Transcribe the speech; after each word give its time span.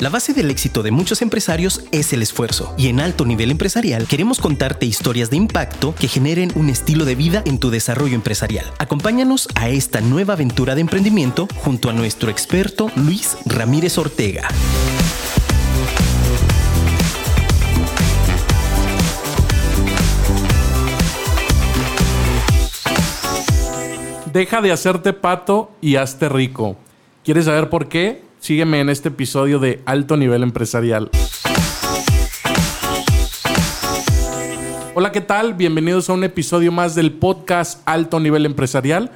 La 0.00 0.10
base 0.10 0.32
del 0.32 0.48
éxito 0.48 0.84
de 0.84 0.92
muchos 0.92 1.22
empresarios 1.22 1.84
es 1.90 2.12
el 2.12 2.22
esfuerzo, 2.22 2.72
y 2.78 2.86
en 2.86 3.00
alto 3.00 3.24
nivel 3.24 3.50
empresarial 3.50 4.06
queremos 4.06 4.38
contarte 4.38 4.86
historias 4.86 5.28
de 5.28 5.36
impacto 5.36 5.92
que 5.96 6.06
generen 6.06 6.52
un 6.54 6.70
estilo 6.70 7.04
de 7.04 7.16
vida 7.16 7.42
en 7.46 7.58
tu 7.58 7.70
desarrollo 7.70 8.14
empresarial. 8.14 8.64
Acompáñanos 8.78 9.48
a 9.56 9.70
esta 9.70 10.00
nueva 10.00 10.34
aventura 10.34 10.76
de 10.76 10.82
emprendimiento 10.82 11.48
junto 11.56 11.90
a 11.90 11.92
nuestro 11.92 12.30
experto 12.30 12.92
Luis 12.94 13.38
Ramírez 13.44 13.98
Ortega. 13.98 14.46
Deja 24.32 24.60
de 24.60 24.70
hacerte 24.70 25.12
pato 25.12 25.72
y 25.80 25.96
hazte 25.96 26.28
rico. 26.28 26.76
¿Quieres 27.24 27.46
saber 27.46 27.68
por 27.68 27.88
qué? 27.88 28.27
Sígueme 28.40 28.80
en 28.80 28.88
este 28.88 29.08
episodio 29.08 29.58
de 29.58 29.82
Alto 29.84 30.16
Nivel 30.16 30.42
Empresarial. 30.42 31.10
Hola, 34.94 35.12
¿qué 35.12 35.20
tal? 35.20 35.54
Bienvenidos 35.54 36.08
a 36.08 36.12
un 36.12 36.24
episodio 36.24 36.72
más 36.72 36.94
del 36.94 37.12
podcast 37.12 37.82
Alto 37.84 38.20
Nivel 38.20 38.46
Empresarial. 38.46 39.10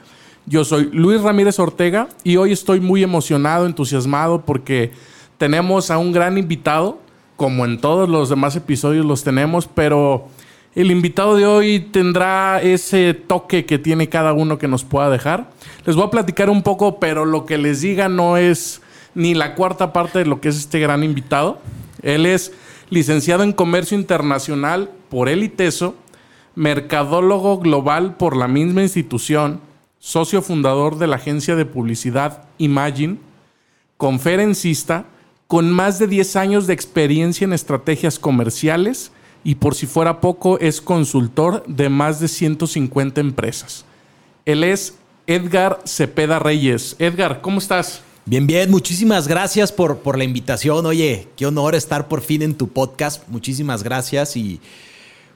Yo 0.46 0.64
soy 0.64 0.90
Luis 0.92 1.22
Ramírez 1.22 1.58
Ortega 1.60 2.08
y 2.24 2.36
hoy 2.36 2.52
estoy 2.52 2.80
muy 2.80 3.02
emocionado, 3.02 3.66
entusiasmado 3.66 4.42
porque 4.42 4.90
tenemos 5.38 5.90
a 5.90 5.98
un 5.98 6.12
gran 6.12 6.36
invitado, 6.36 6.98
como 7.36 7.64
en 7.64 7.80
todos 7.80 8.08
los 8.08 8.28
demás 8.28 8.56
episodios 8.56 9.06
los 9.06 9.22
tenemos, 9.24 9.68
pero 9.68 10.26
el 10.74 10.90
invitado 10.90 11.36
de 11.36 11.46
hoy 11.46 11.80
tendrá 11.80 12.60
ese 12.60 13.14
toque 13.14 13.66
que 13.66 13.78
tiene 13.78 14.08
cada 14.08 14.32
uno 14.32 14.58
que 14.58 14.68
nos 14.68 14.84
pueda 14.84 15.10
dejar. 15.10 15.50
Les 15.86 15.94
voy 15.96 16.06
a 16.06 16.10
platicar 16.10 16.50
un 16.50 16.62
poco, 16.62 16.98
pero 16.98 17.24
lo 17.24 17.46
que 17.46 17.56
les 17.56 17.80
diga 17.80 18.08
no 18.08 18.36
es 18.36 18.81
ni 19.14 19.34
la 19.34 19.54
cuarta 19.54 19.92
parte 19.92 20.18
de 20.18 20.26
lo 20.26 20.40
que 20.40 20.48
es 20.48 20.56
este 20.56 20.80
gran 20.80 21.04
invitado. 21.04 21.60
Él 22.02 22.26
es 22.26 22.52
licenciado 22.90 23.42
en 23.42 23.52
Comercio 23.52 23.96
Internacional 23.96 24.90
por 25.08 25.28
el 25.28 25.42
ITESO, 25.42 25.94
mercadólogo 26.54 27.58
global 27.58 28.16
por 28.16 28.36
la 28.36 28.48
misma 28.48 28.82
institución, 28.82 29.60
socio 29.98 30.42
fundador 30.42 30.98
de 30.98 31.06
la 31.06 31.16
agencia 31.16 31.56
de 31.56 31.64
publicidad 31.64 32.44
Imagine, 32.58 33.18
conferencista, 33.96 35.06
con 35.46 35.70
más 35.70 35.98
de 35.98 36.06
10 36.06 36.36
años 36.36 36.66
de 36.66 36.74
experiencia 36.74 37.44
en 37.44 37.52
estrategias 37.52 38.18
comerciales 38.18 39.12
y 39.44 39.56
por 39.56 39.74
si 39.74 39.86
fuera 39.86 40.20
poco 40.20 40.58
es 40.58 40.80
consultor 40.80 41.62
de 41.66 41.88
más 41.88 42.20
de 42.20 42.28
150 42.28 43.20
empresas. 43.20 43.84
Él 44.44 44.64
es 44.64 44.96
Edgar 45.26 45.80
Cepeda 45.84 46.38
Reyes. 46.38 46.96
Edgar, 46.98 47.40
¿cómo 47.40 47.58
estás? 47.58 48.02
Bien, 48.24 48.46
bien, 48.46 48.70
muchísimas 48.70 49.26
gracias 49.26 49.72
por, 49.72 49.98
por 49.98 50.16
la 50.16 50.22
invitación. 50.22 50.86
Oye, 50.86 51.28
qué 51.36 51.44
honor 51.44 51.74
estar 51.74 52.06
por 52.06 52.20
fin 52.20 52.42
en 52.42 52.54
tu 52.54 52.68
podcast. 52.68 53.26
Muchísimas 53.28 53.82
gracias 53.82 54.36
y 54.36 54.60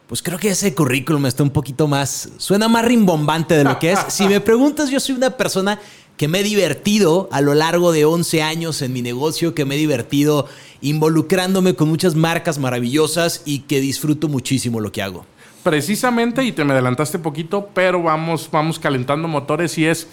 pues 0.07 0.23
creo 0.23 0.39
que 0.39 0.51
ese 0.51 0.73
currículum 0.73 1.27
está 1.27 1.43
un 1.43 1.51
poquito 1.51 1.89
más, 1.89 2.29
suena 2.39 2.69
más 2.69 2.85
rimbombante 2.85 3.57
de 3.57 3.65
lo 3.65 3.81
que 3.81 3.91
es. 3.91 3.99
Si 4.09 4.29
me 4.29 4.41
preguntas, 4.41 4.89
yo 4.89 5.01
soy 5.01 5.17
una 5.17 5.31
persona 5.31 5.81
que 6.17 6.29
me 6.29 6.41
he 6.41 6.43
divertido 6.45 7.29
a 7.33 7.41
lo 7.41 7.55
largo 7.55 7.91
de 7.91 8.05
11 8.05 8.41
años 8.43 8.81
en 8.83 8.93
mi 8.93 9.03
negocio, 9.03 9.53
que 9.53 9.65
me 9.65 9.75
he 9.75 9.79
divertido 9.79 10.47
involucrándome 10.81 11.75
con 11.75 11.89
muchas 11.89 12.15
marcas 12.15 12.59
maravillosas 12.59 13.43
y 13.45 13.61
que 13.61 13.81
disfruto 13.81 14.29
muchísimo 14.29 14.79
lo 14.79 14.93
que 14.93 15.03
hago. 15.03 15.27
Precisamente, 15.65 16.45
y 16.45 16.53
te 16.53 16.65
me 16.65 16.73
adelantaste 16.73 17.19
poquito, 17.19 17.71
pero 17.75 18.01
vamos, 18.01 18.49
vamos 18.53 18.79
calentando 18.79 19.27
motores 19.27 19.77
y 19.77 19.87
es 19.87 20.07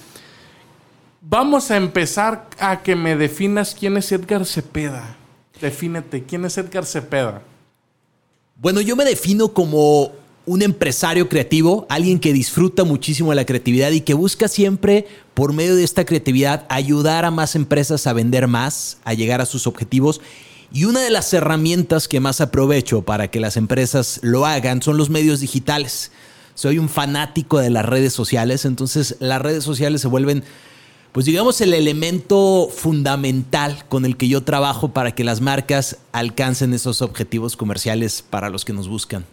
Vamos 1.25 1.71
a 1.71 1.77
empezar 1.77 2.49
a 2.59 2.83
que 2.83 2.97
me 2.97 3.15
definas 3.15 3.73
quién 3.79 3.95
es 3.95 4.11
Edgar 4.11 4.45
Cepeda. 4.45 5.15
Defínete, 5.61 6.23
¿quién 6.23 6.43
es 6.43 6.57
Edgar 6.57 6.85
Cepeda? 6.85 7.41
Bueno, 8.57 8.81
yo 8.81 8.97
me 8.97 9.05
defino 9.05 9.53
como 9.53 10.11
un 10.45 10.61
empresario 10.61 11.29
creativo, 11.29 11.85
alguien 11.87 12.19
que 12.19 12.33
disfruta 12.33 12.83
muchísimo 12.83 13.33
la 13.33 13.45
creatividad 13.45 13.91
y 13.91 14.01
que 14.01 14.13
busca 14.13 14.49
siempre, 14.49 15.07
por 15.33 15.53
medio 15.53 15.77
de 15.77 15.85
esta 15.85 16.03
creatividad, 16.03 16.65
ayudar 16.67 17.23
a 17.23 17.31
más 17.31 17.55
empresas 17.55 18.05
a 18.05 18.11
vender 18.11 18.49
más, 18.49 18.97
a 19.05 19.13
llegar 19.13 19.39
a 19.39 19.45
sus 19.45 19.65
objetivos. 19.65 20.19
Y 20.73 20.83
una 20.83 20.99
de 20.99 21.09
las 21.09 21.33
herramientas 21.33 22.09
que 22.09 22.19
más 22.19 22.41
aprovecho 22.41 23.03
para 23.03 23.31
que 23.31 23.39
las 23.39 23.55
empresas 23.55 24.19
lo 24.23 24.45
hagan 24.45 24.81
son 24.81 24.97
los 24.97 25.09
medios 25.09 25.39
digitales. 25.39 26.11
Soy 26.53 26.79
un 26.79 26.89
fanático 26.89 27.59
de 27.59 27.69
las 27.69 27.85
redes 27.85 28.11
sociales, 28.11 28.65
entonces 28.65 29.15
las 29.21 29.41
redes 29.41 29.63
sociales 29.63 30.01
se 30.01 30.09
vuelven 30.09 30.43
pues 31.13 31.27
digamos, 31.27 31.61
el 31.61 31.75
elemento 31.75 32.69
fundamental 32.75 33.85
con 33.87 34.03
el 34.03 34.17
que 34.17 34.27
yo 34.27 34.43
trabajo 34.43 34.89
para 34.89 35.13
que 35.13 35.23
las 35.23 35.41
marcas 35.41 35.97
alcancen 36.11 36.73
esos 36.73 37.03
objetivos 37.03 37.55
comerciales 37.55 38.23
para 38.27 38.49
los 38.49 38.65
que 38.65 38.73
nos 38.73 38.87
buscan. 38.87 39.23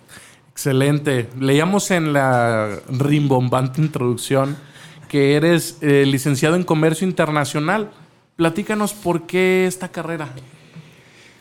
Excelente. 0.53 1.31
Leíamos 1.41 1.91
en 1.91 2.13
la 2.13 2.81
rimbombante 2.91 3.81
introducción 3.81 4.59
que 5.09 5.37
eres 5.37 5.79
eh, 5.81 6.05
licenciado 6.07 6.55
en 6.55 6.65
Comercio 6.65 7.09
Internacional. 7.09 7.91
Platícanos 8.37 8.93
por 8.93 9.27
qué 9.27 9.67
esta 9.67 9.89
carrera. 9.89 10.35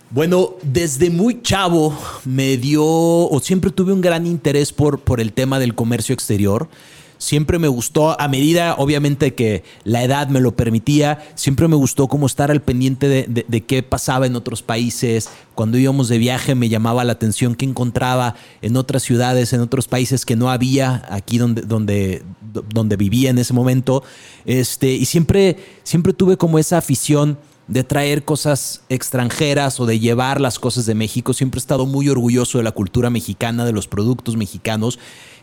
Bueno, 0.09 0.55
desde 0.63 1.09
muy 1.09 1.41
chavo 1.41 1.95
me 2.23 2.55
dio, 2.55 2.85
o 2.85 3.39
siempre 3.43 3.71
tuve 3.71 3.91
un 3.91 3.99
gran 3.99 4.25
interés 4.25 4.71
por, 4.71 5.01
por 5.01 5.19
el 5.19 5.33
tema 5.33 5.59
del 5.59 5.75
comercio 5.75 6.13
exterior 6.13 6.69
siempre 7.19 7.59
me 7.59 7.67
gustó, 7.67 8.19
a 8.19 8.27
medida 8.27 8.75
obviamente 8.79 9.35
que 9.35 9.63
la 9.83 10.03
edad 10.03 10.29
me 10.29 10.39
lo 10.39 10.55
permitía, 10.55 11.19
siempre 11.35 11.67
me 11.67 11.75
gustó 11.75 12.07
como 12.07 12.25
estar 12.25 12.49
al 12.49 12.61
pendiente 12.61 13.07
de, 13.07 13.61
qué 13.61 13.83
pasaba 13.83 14.25
en 14.25 14.35
otros 14.35 14.63
países. 14.63 15.29
Cuando 15.53 15.77
íbamos 15.77 16.07
de 16.07 16.17
viaje 16.17 16.55
me 16.55 16.69
llamaba 16.69 17.03
la 17.03 17.11
atención 17.11 17.53
qué 17.53 17.65
encontraba 17.65 18.35
en 18.63 18.77
otras 18.77 19.03
ciudades, 19.03 19.53
en 19.53 19.59
otros 19.59 19.87
países 19.87 20.25
que 20.25 20.35
no 20.35 20.49
había 20.49 21.05
aquí 21.09 21.37
donde, 21.37 21.61
donde, 21.61 22.23
donde 22.73 22.95
vivía 22.95 23.29
en 23.29 23.37
ese 23.37 23.53
momento. 23.53 24.01
Este, 24.45 24.93
y 24.93 25.05
siempre, 25.05 25.57
siempre 25.83 26.13
tuve 26.13 26.37
como 26.37 26.57
esa 26.57 26.77
afición 26.77 27.37
de 27.67 27.83
traer 27.83 28.23
cosas 28.23 28.81
extranjeras 28.89 29.79
o 29.79 29.85
de 29.85 29.99
llevar 29.99 30.41
las 30.41 30.57
cosas 30.57 30.87
de 30.87 30.95
México. 30.95 31.33
Siempre 31.33 31.59
he 31.59 31.61
estado 31.61 31.85
muy 31.85 32.09
orgulloso 32.09 32.57
de 32.57 32.63
la 32.63 32.71
cultura 32.71 33.11
mexicana, 33.11 33.63
de 33.63 33.73
los 33.73 33.87
productos 33.87 34.37
mexicanos. 34.37 34.97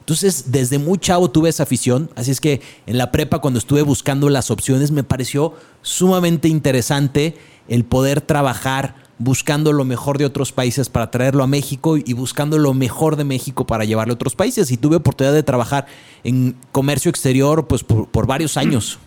Entonces, 0.07 0.53
desde 0.53 0.79
muy 0.79 0.99
chavo 0.99 1.33
tuve 1.33 1.49
esa 1.49 1.65
afición, 1.65 2.11
así 2.15 2.31
es 2.31 2.41
que 2.41 2.61
en 2.87 2.97
la 2.97 3.11
prepa 3.11 3.41
cuando 3.41 3.59
estuve 3.59 3.83
buscando 3.83 4.29
las 4.31 4.53
opciones 4.53 4.93
me 4.93 5.03
pareció 5.03 5.55
sumamente 5.83 6.47
interesante 6.47 7.35
el 7.67 7.85
poder 7.85 8.21
trabajar 8.21 8.95
buscando 9.19 9.73
lo 9.73 9.85
mejor 9.85 10.19
de 10.19 10.25
otros 10.25 10.53
países 10.53 10.89
para 10.91 11.11
traerlo 11.11 11.43
a 11.43 11.49
México 11.49 11.97
y 11.97 12.13
buscando 12.13 12.57
lo 12.57 12.73
mejor 12.73 13.17
de 13.17 13.25
México 13.25 13.67
para 13.67 13.85
llevarlo 13.85 14.13
a 14.13 14.15
otros 14.15 14.37
países. 14.37 14.71
Y 14.71 14.77
tuve 14.77 14.95
oportunidad 14.95 15.35
de 15.35 15.43
trabajar 15.43 15.87
en 16.23 16.55
comercio 16.71 17.11
exterior 17.11 17.67
pues 17.67 17.83
por, 17.83 18.07
por 18.07 18.29
varios 18.29 18.57
años. 18.57 19.01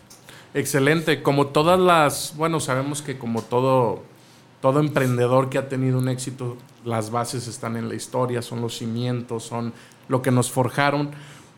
Excelente. 0.53 1.23
Como 1.23 1.47
todas 1.47 1.79
las, 1.79 2.33
bueno, 2.35 2.59
sabemos 2.59 3.01
que 3.01 3.17
como 3.17 3.41
todo, 3.41 4.03
todo 4.61 4.79
emprendedor 4.79 5.49
que 5.49 5.57
ha 5.57 5.69
tenido 5.69 5.97
un 5.97 6.09
éxito, 6.09 6.57
las 6.85 7.11
bases 7.11 7.47
están 7.47 7.77
en 7.77 7.87
la 7.89 7.95
historia, 7.95 8.41
son 8.41 8.61
los 8.61 8.77
cimientos, 8.77 9.43
son 9.43 9.73
lo 10.07 10.21
que 10.21 10.31
nos 10.31 10.51
forjaron. 10.51 11.11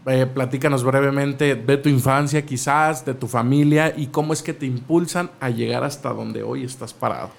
Eh, 0.08 0.26
platícanos 0.26 0.84
brevemente 0.84 1.56
de 1.56 1.78
tu 1.78 1.88
infancia 1.88 2.44
quizás, 2.44 3.06
de 3.06 3.14
tu 3.14 3.28
familia 3.28 3.94
y 3.96 4.08
cómo 4.08 4.34
es 4.34 4.42
que 4.42 4.54
te 4.54 4.66
impulsan 4.66 5.30
a 5.40 5.50
llegar 5.50 5.84
hasta 5.84 6.10
donde 6.12 6.42
hoy 6.42 6.64
estás 6.64 6.94
parado. 6.94 7.30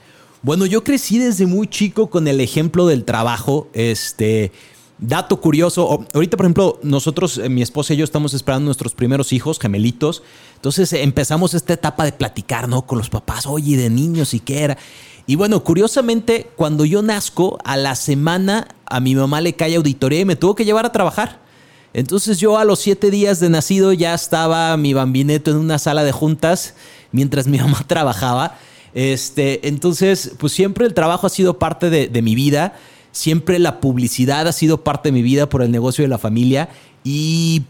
Bueno, 0.43 0.67
yo 0.67 0.83
crecí 0.83 1.19
desde 1.19 1.47
muy 1.47 1.67
chico 1.67 2.11
con 2.11 2.27
el 2.29 2.41
ejemplo 2.41 2.87
del 2.87 3.05
trabajo. 3.05 3.69
Este, 3.73 4.53
dato 4.99 5.41
curioso, 5.41 6.07
ahorita 6.15 6.37
por 6.37 6.47
ejemplo, 6.47 6.79
nosotros, 6.83 7.39
eh, 7.39 7.49
mi 7.49 7.63
esposa 7.63 7.95
y 7.95 7.97
yo 7.97 8.05
estamos 8.05 8.35
esperando 8.35 8.67
nuestros 8.67 8.95
primeros 8.95 9.33
hijos, 9.33 9.59
gemelitos. 9.59 10.23
Entonces 10.55 10.93
empezamos 10.93 11.55
esta 11.55 11.73
etapa 11.73 12.05
de 12.05 12.13
platicar, 12.13 12.69
¿no? 12.69 12.87
Con 12.87 12.99
los 12.99 13.11
papás, 13.11 13.47
oye, 13.47 13.77
de 13.77 13.91
niños 13.91 14.35
y 14.35 14.41
qué 14.41 14.63
era. 14.63 14.79
Y 15.27 15.37
bueno, 15.37 15.63
curiosamente, 15.63 16.51
cuando 16.57 16.85
yo 16.85 17.03
nazco, 17.03 17.59
a 17.65 17.77
la 17.77 17.95
semana 17.95 18.69
a 18.87 19.01
mi 19.01 19.15
mamá 19.15 19.41
le 19.41 19.55
cae 19.55 19.77
auditoría 19.77 20.21
y 20.21 20.25
me 20.25 20.37
tuvo 20.37 20.55
que 20.55 20.65
llevar 20.65 20.87
a 20.87 20.93
trabajar. 20.93 21.41
Entonces 21.95 22.39
yo 22.39 22.59
a 22.59 22.65
los 22.65 22.79
siete 22.79 23.11
días 23.11 23.39
de 23.39 23.51
nacido 23.51 23.93
ya 23.93 24.15
estaba 24.15 24.77
mi 24.77 24.95
bambineto 24.95 25.51
en 25.51 25.59
una 25.59 25.79
sala 25.79 26.05
de 26.05 26.13
juntas 26.13 26.75
mientras 27.13 27.47
mi 27.47 27.59
mamá 27.61 27.85
trabajaba. 27.87 28.59
Este, 28.95 29.69
entonces, 29.69 30.33
pues 30.39 30.53
siempre 30.53 30.87
el 30.87 30.95
trabajo 30.95 31.27
ha 31.27 31.31
sido 31.31 31.59
parte 31.59 31.91
de, 31.91 32.09
de 32.09 32.23
mi 32.23 32.35
vida. 32.35 32.75
Siempre 33.13 33.59
la 33.59 33.81
publicidad 33.81 34.49
ha 34.49 34.53
sido 34.53 34.85
parte 34.85 35.11
de 35.11 35.13
mi 35.13 35.23
vida 35.23 35.49
por 35.49 35.63
el 35.63 35.71
negocio 35.71 36.03
de 36.03 36.09
la 36.09 36.19
familia. 36.19 36.71
Y 37.05 37.63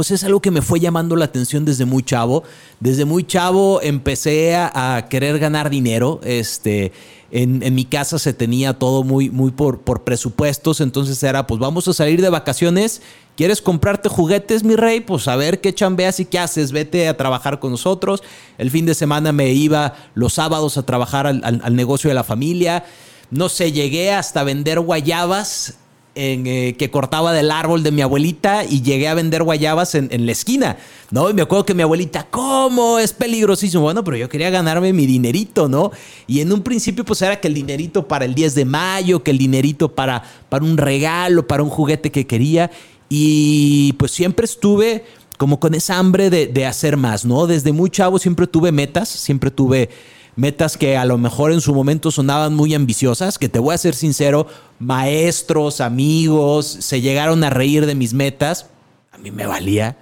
pues 0.00 0.12
es 0.12 0.24
algo 0.24 0.40
que 0.40 0.50
me 0.50 0.62
fue 0.62 0.80
llamando 0.80 1.14
la 1.14 1.26
atención 1.26 1.66
desde 1.66 1.84
muy 1.84 2.02
chavo. 2.02 2.42
Desde 2.80 3.04
muy 3.04 3.22
chavo 3.22 3.82
empecé 3.82 4.56
a, 4.56 5.08
querer 5.10 5.38
ganar 5.38 5.68
dinero. 5.68 6.22
Este, 6.24 6.90
En, 7.30 7.74
mi 7.74 7.84
casa 7.84 8.18
se 8.18 8.32
tenía 8.32 8.78
todo 8.78 9.04
muy, 9.04 9.28
muy 9.28 9.50
por, 9.50 9.82
presupuestos, 10.02 10.80
entonces 10.80 11.22
era, 11.22 11.46
pues 11.46 11.60
vamos 11.60 11.86
a 11.86 11.92
salir 11.92 12.22
de 12.22 12.30
vacaciones, 12.30 13.02
¿quieres 13.36 13.60
comprarte 13.60 14.08
juguetes, 14.08 14.64
mi 14.64 14.74
rey? 14.74 15.00
Pues 15.00 15.28
a 15.28 15.36
ver 15.36 15.60
qué 15.60 15.74
chambeas 15.74 16.18
y 16.18 16.24
qué 16.24 16.38
haces, 16.38 16.72
vete 16.72 17.06
a 17.06 17.18
trabajar 17.18 17.60
con 17.60 17.70
nosotros. 17.70 18.22
El 18.56 18.70
fin 18.70 18.86
de 18.86 18.94
semana 18.94 19.32
me 19.32 19.52
iba 19.52 19.96
los 20.14 20.32
sábados 20.32 20.78
a 20.78 20.86
trabajar 20.86 21.26
al, 21.26 21.42
al, 21.44 21.60
al 21.62 21.76
negocio 21.76 22.08
de 22.08 22.14
la 22.14 22.24
familia. 22.24 22.86
No 23.30 23.50
sé, 23.50 23.70
llegué 23.70 24.14
hasta 24.14 24.44
vender 24.44 24.80
guayabas 24.80 25.74
eh, 26.22 26.74
que 26.76 26.90
cortaba 26.90 27.32
del 27.32 27.50
árbol 27.50 27.82
de 27.82 27.92
mi 27.92 28.02
abuelita 28.02 28.62
y 28.64 28.82
llegué 28.82 29.08
a 29.08 29.14
vender 29.14 29.42
guayabas 29.42 29.94
en, 29.94 30.08
en, 30.10 30.26
la 30.26 30.32
esquina, 30.32 30.76
¿no? 31.10 31.30
Y 31.30 31.32
me 31.32 31.40
acuerdo 31.40 31.64
que 31.64 31.72
mi 31.72 31.82
abuelita, 31.82 32.26
¿cómo? 32.30 32.98
Es 32.98 33.14
peligrosísimo. 33.14 33.84
Bueno, 33.84 34.04
pero 34.04 34.18
yo 34.18 34.28
quería 34.28 34.50
ganarme 34.50 34.92
mi 34.92 35.06
dinerito, 35.06 35.66
¿no? 35.66 35.92
Y 36.26 36.40
en 36.40 36.52
un 36.52 36.60
principio 36.60 37.06
pues 37.06 37.22
era 37.22 37.40
que 37.40 37.48
el 37.48 37.54
dinerito 37.54 38.06
para 38.06 38.26
el 38.26 38.34
10 38.34 38.54
de 38.54 38.64
mayo, 38.66 39.22
que 39.22 39.30
el 39.30 39.38
dinerito 39.38 39.94
para, 39.94 40.22
para 40.50 40.62
un 40.62 40.76
regalo, 40.76 41.46
para 41.46 41.62
un 41.62 41.70
juguete 41.70 42.12
que 42.12 42.26
quería. 42.26 42.70
Y 43.08 43.94
pues 43.94 44.12
siempre 44.12 44.44
estuve 44.44 45.04
como 45.38 45.58
con 45.58 45.72
esa 45.72 45.96
hambre 45.96 46.28
de, 46.28 46.48
de 46.48 46.66
hacer 46.66 46.98
más, 46.98 47.24
¿no? 47.24 47.46
Desde 47.46 47.72
muy 47.72 47.88
chavo 47.88 48.18
siempre 48.18 48.46
tuve 48.46 48.72
metas, 48.72 49.08
siempre 49.08 49.50
tuve 49.50 49.88
metas 50.36 50.76
que 50.76 50.96
a 50.96 51.04
lo 51.04 51.18
mejor 51.18 51.52
en 51.52 51.60
su 51.60 51.74
momento 51.74 52.10
sonaban 52.10 52.54
muy 52.54 52.74
ambiciosas, 52.74 53.38
que 53.38 53.48
te 53.48 53.58
voy 53.58 53.74
a 53.74 53.78
ser 53.78 53.94
sincero, 53.94 54.46
maestros, 54.78 55.80
amigos, 55.80 56.66
se 56.66 57.00
llegaron 57.00 57.44
a 57.44 57.50
reír 57.50 57.86
de 57.86 57.94
mis 57.94 58.14
metas, 58.14 58.66
a 59.12 59.18
mí 59.18 59.30
me 59.30 59.46
valía. 59.46 59.96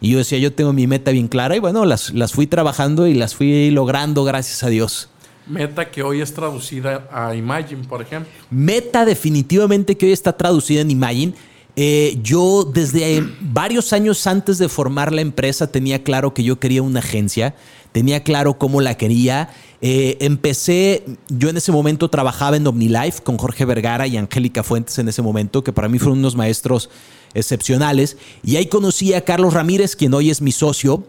Y 0.00 0.10
yo 0.10 0.18
decía, 0.18 0.38
yo 0.38 0.52
tengo 0.52 0.72
mi 0.72 0.86
meta 0.86 1.10
bien 1.10 1.28
clara 1.28 1.56
y 1.56 1.58
bueno, 1.58 1.84
las, 1.84 2.12
las 2.12 2.32
fui 2.32 2.46
trabajando 2.46 3.06
y 3.06 3.14
las 3.14 3.34
fui 3.34 3.70
logrando, 3.70 4.24
gracias 4.24 4.62
a 4.62 4.68
Dios. 4.68 5.08
Meta 5.46 5.90
que 5.90 6.02
hoy 6.02 6.20
es 6.20 6.34
traducida 6.34 7.08
a 7.10 7.34
Imagine, 7.34 7.84
por 7.84 8.02
ejemplo. 8.02 8.30
Meta 8.50 9.04
definitivamente 9.04 9.96
que 9.96 10.06
hoy 10.06 10.12
está 10.12 10.36
traducida 10.36 10.80
en 10.80 10.90
Imagine. 10.90 11.34
Eh, 11.76 12.18
yo 12.22 12.64
desde 12.64 13.22
varios 13.40 13.92
años 13.92 14.26
antes 14.26 14.58
de 14.58 14.68
formar 14.68 15.12
la 15.12 15.20
empresa 15.20 15.70
tenía 15.70 16.02
claro 16.02 16.34
que 16.34 16.42
yo 16.42 16.58
quería 16.58 16.82
una 16.82 17.00
agencia, 17.00 17.54
tenía 17.96 18.22
claro 18.22 18.58
cómo 18.58 18.82
la 18.82 18.98
quería. 18.98 19.48
Eh, 19.80 20.18
empecé, 20.20 21.02
yo 21.30 21.48
en 21.48 21.56
ese 21.56 21.72
momento 21.72 22.10
trabajaba 22.10 22.58
en 22.58 22.66
OmniLife 22.66 23.22
con 23.22 23.38
Jorge 23.38 23.64
Vergara 23.64 24.06
y 24.06 24.18
Angélica 24.18 24.62
Fuentes 24.62 24.98
en 24.98 25.08
ese 25.08 25.22
momento, 25.22 25.64
que 25.64 25.72
para 25.72 25.88
mí 25.88 25.98
fueron 25.98 26.18
unos 26.18 26.36
maestros 26.36 26.90
excepcionales. 27.32 28.18
Y 28.44 28.56
ahí 28.56 28.66
conocí 28.66 29.14
a 29.14 29.24
Carlos 29.24 29.54
Ramírez, 29.54 29.96
quien 29.96 30.12
hoy 30.12 30.28
es 30.28 30.42
mi 30.42 30.52
socio, 30.52 31.04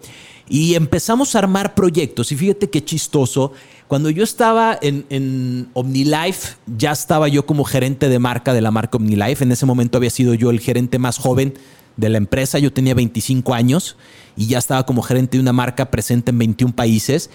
y 0.48 0.76
empezamos 0.76 1.36
a 1.36 1.40
armar 1.40 1.76
proyectos. 1.76 2.32
Y 2.32 2.38
fíjate 2.38 2.70
qué 2.70 2.82
chistoso. 2.82 3.52
Cuando 3.90 4.10
yo 4.10 4.24
estaba 4.24 4.80
en, 4.82 5.06
en, 5.10 5.68
OmniLife, 5.74 6.56
ya 6.78 6.94
estaba 6.94 7.28
yo 7.28 7.46
como 7.46 7.66
gerente 7.66 8.08
de 8.08 8.20
marca 8.20 8.54
de 8.54 8.62
la 8.62 8.72
marca 8.72 8.96
OmniLife. 8.96 9.44
En 9.44 9.52
ese 9.52 9.66
momento 9.66 9.98
había 9.98 10.10
sido 10.10 10.36
yo 10.36 10.52
el 10.52 10.62
gerente 10.62 11.00
más 11.00 11.18
joven 11.18 11.54
de 11.98 12.10
la 12.10 12.18
empresa. 12.18 12.60
Yo 12.60 12.72
tenía 12.72 12.94
25 12.94 13.54
años 13.54 13.98
y 14.38 14.48
ya 14.48 14.60
estaba 14.60 14.86
como 14.86 15.02
gerente 15.02 15.38
de 15.38 15.42
una 15.42 15.54
marca 15.54 15.92
presente 15.92 16.32
en 16.32 16.38
21 16.38 16.76
países. 16.76 17.30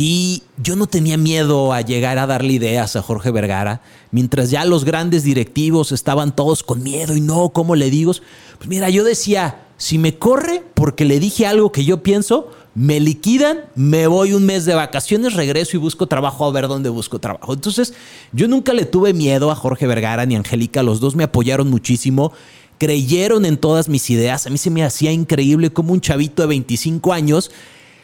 Y 0.00 0.44
yo 0.62 0.76
no 0.76 0.86
tenía 0.86 1.18
miedo 1.18 1.72
a 1.72 1.80
llegar 1.80 2.18
a 2.18 2.26
darle 2.28 2.52
ideas 2.52 2.94
a 2.94 3.02
Jorge 3.02 3.32
Vergara, 3.32 3.82
mientras 4.12 4.48
ya 4.48 4.64
los 4.64 4.84
grandes 4.84 5.24
directivos 5.24 5.90
estaban 5.90 6.36
todos 6.36 6.62
con 6.62 6.84
miedo 6.84 7.16
y 7.16 7.20
no, 7.20 7.48
¿cómo 7.48 7.74
le 7.74 7.90
digo? 7.90 8.12
Pues 8.58 8.68
mira, 8.68 8.90
yo 8.90 9.02
decía, 9.02 9.66
si 9.76 9.98
me 9.98 10.16
corre 10.16 10.62
porque 10.74 11.04
le 11.04 11.18
dije 11.18 11.48
algo 11.48 11.72
que 11.72 11.84
yo 11.84 12.04
pienso, 12.04 12.48
me 12.76 13.00
liquidan, 13.00 13.64
me 13.74 14.06
voy 14.06 14.34
un 14.34 14.46
mes 14.46 14.64
de 14.66 14.76
vacaciones, 14.76 15.34
regreso 15.34 15.76
y 15.76 15.80
busco 15.80 16.06
trabajo 16.06 16.44
a 16.44 16.52
ver 16.52 16.68
dónde 16.68 16.90
busco 16.90 17.18
trabajo. 17.18 17.52
Entonces, 17.52 17.92
yo 18.30 18.46
nunca 18.46 18.74
le 18.74 18.84
tuve 18.84 19.14
miedo 19.14 19.50
a 19.50 19.56
Jorge 19.56 19.88
Vergara 19.88 20.26
ni 20.26 20.36
a 20.36 20.38
Angélica, 20.38 20.84
los 20.84 21.00
dos 21.00 21.16
me 21.16 21.24
apoyaron 21.24 21.70
muchísimo, 21.70 22.32
creyeron 22.78 23.44
en 23.44 23.56
todas 23.56 23.88
mis 23.88 24.08
ideas, 24.10 24.46
a 24.46 24.50
mí 24.50 24.58
se 24.58 24.70
me 24.70 24.84
hacía 24.84 25.12
increíble 25.12 25.70
como 25.70 25.92
un 25.92 26.00
chavito 26.00 26.42
de 26.42 26.48
25 26.48 27.12
años 27.12 27.50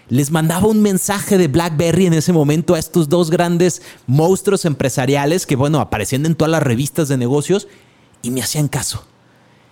les 0.08 0.30
mandaba 0.30 0.68
un 0.68 0.82
mensaje 0.82 1.38
de 1.38 1.48
BlackBerry 1.48 2.06
en 2.06 2.14
ese 2.14 2.32
momento 2.32 2.74
a 2.74 2.78
estos 2.78 3.08
dos 3.08 3.30
grandes 3.30 3.82
monstruos 4.06 4.64
empresariales 4.64 5.46
que, 5.46 5.56
bueno, 5.56 5.80
aparecían 5.80 6.26
en 6.26 6.34
todas 6.34 6.50
las 6.50 6.62
revistas 6.62 7.08
de 7.08 7.16
negocios 7.16 7.68
y 8.22 8.30
me 8.30 8.42
hacían 8.42 8.68
caso. 8.68 9.04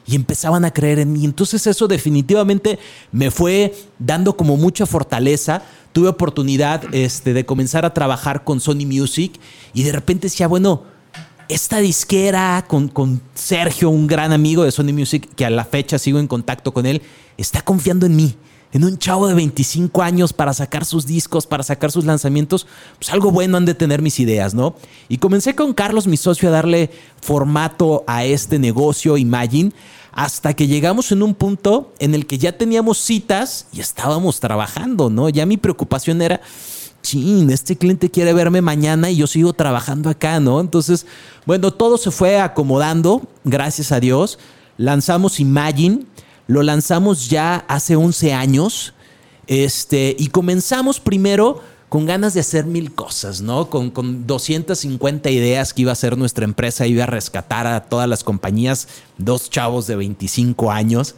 Y 0.06 0.16
empezaban 0.16 0.64
a 0.64 0.72
creer 0.72 0.98
en 0.98 1.12
mí. 1.12 1.24
Entonces 1.24 1.66
eso 1.66 1.86
definitivamente 1.86 2.78
me 3.12 3.30
fue 3.30 3.74
dando 3.98 4.36
como 4.36 4.56
mucha 4.56 4.86
fortaleza. 4.86 5.62
Tuve 5.92 6.08
oportunidad 6.08 6.92
este, 6.94 7.34
de 7.34 7.44
comenzar 7.44 7.84
a 7.84 7.94
trabajar 7.94 8.42
con 8.42 8.58
Sony 8.60 8.86
Music 8.86 9.38
y 9.74 9.82
de 9.84 9.92
repente 9.92 10.26
decía, 10.26 10.48
bueno, 10.48 10.84
esta 11.52 11.78
disquera 11.78 12.64
con, 12.66 12.88
con 12.88 13.20
Sergio, 13.34 13.90
un 13.90 14.06
gran 14.06 14.32
amigo 14.32 14.64
de 14.64 14.72
Sony 14.72 14.92
Music, 14.92 15.28
que 15.36 15.44
a 15.44 15.50
la 15.50 15.66
fecha 15.66 15.98
sigo 15.98 16.18
en 16.18 16.26
contacto 16.26 16.72
con 16.72 16.86
él, 16.86 17.02
está 17.36 17.60
confiando 17.60 18.06
en 18.06 18.16
mí 18.16 18.36
en 18.72 18.84
un 18.84 18.96
chavo 18.96 19.28
de 19.28 19.34
25 19.34 20.00
años 20.00 20.32
para 20.32 20.54
sacar 20.54 20.86
sus 20.86 21.06
discos, 21.06 21.46
para 21.46 21.62
sacar 21.62 21.92
sus 21.92 22.06
lanzamientos, 22.06 22.66
pues 22.98 23.12
algo 23.12 23.30
bueno 23.30 23.58
han 23.58 23.66
de 23.66 23.74
tener 23.74 24.00
mis 24.00 24.18
ideas, 24.18 24.54
¿no? 24.54 24.76
Y 25.10 25.18
comencé 25.18 25.54
con 25.54 25.74
Carlos, 25.74 26.06
mi 26.06 26.16
socio, 26.16 26.48
a 26.48 26.52
darle 26.52 26.90
formato 27.20 28.02
a 28.06 28.24
este 28.24 28.58
negocio, 28.58 29.18
Imagine, 29.18 29.72
hasta 30.10 30.54
que 30.54 30.66
llegamos 30.66 31.12
en 31.12 31.22
un 31.22 31.34
punto 31.34 31.92
en 31.98 32.14
el 32.14 32.26
que 32.26 32.38
ya 32.38 32.56
teníamos 32.56 32.96
citas 32.96 33.66
y 33.74 33.80
estábamos 33.80 34.40
trabajando, 34.40 35.10
¿no? 35.10 35.28
Ya 35.28 35.44
mi 35.44 35.58
preocupación 35.58 36.22
era, 36.22 36.40
este 37.50 37.76
cliente 37.76 38.10
quiere 38.10 38.32
verme 38.32 38.62
mañana 38.62 39.10
y 39.10 39.16
yo 39.16 39.26
sigo 39.26 39.52
trabajando 39.52 40.08
acá, 40.08 40.40
¿no? 40.40 40.60
Entonces, 40.60 41.06
bueno, 41.46 41.72
todo 41.72 41.98
se 41.98 42.10
fue 42.10 42.40
acomodando, 42.40 43.22
gracias 43.44 43.92
a 43.92 44.00
Dios. 44.00 44.38
Lanzamos 44.78 45.40
Imagine 45.40 46.06
lo 46.46 46.62
lanzamos 46.62 47.28
ya 47.28 47.64
hace 47.68 47.96
11 47.96 48.32
años 48.32 48.94
este, 49.46 50.16
y 50.18 50.28
comenzamos 50.28 51.00
primero 51.00 51.60
con 51.88 52.06
ganas 52.06 52.34
de 52.34 52.40
hacer 52.40 52.64
mil 52.64 52.94
cosas, 52.94 53.42
¿no? 53.42 53.68
Con, 53.68 53.90
con 53.90 54.26
250 54.26 55.30
ideas 55.30 55.74
que 55.74 55.82
iba 55.82 55.92
a 55.92 55.96
ser 55.96 56.16
nuestra 56.16 56.44
empresa, 56.44 56.86
iba 56.86 57.04
a 57.04 57.06
rescatar 57.06 57.66
a 57.66 57.84
todas 57.84 58.08
las 58.08 58.24
compañías, 58.24 58.88
dos 59.18 59.50
chavos 59.50 59.86
de 59.86 59.96
25 59.96 60.70
años. 60.70 61.14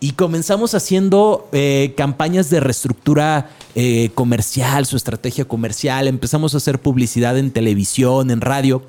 Y 0.00 0.12
comenzamos 0.12 0.74
haciendo 0.74 1.48
eh, 1.52 1.92
campañas 1.94 2.48
de 2.48 2.60
reestructura 2.60 3.50
eh, 3.74 4.10
comercial, 4.14 4.86
su 4.86 4.96
estrategia 4.96 5.44
comercial. 5.44 6.08
Empezamos 6.08 6.54
a 6.54 6.56
hacer 6.56 6.80
publicidad 6.80 7.36
en 7.36 7.50
televisión, 7.50 8.30
en 8.30 8.40
radio. 8.40 8.82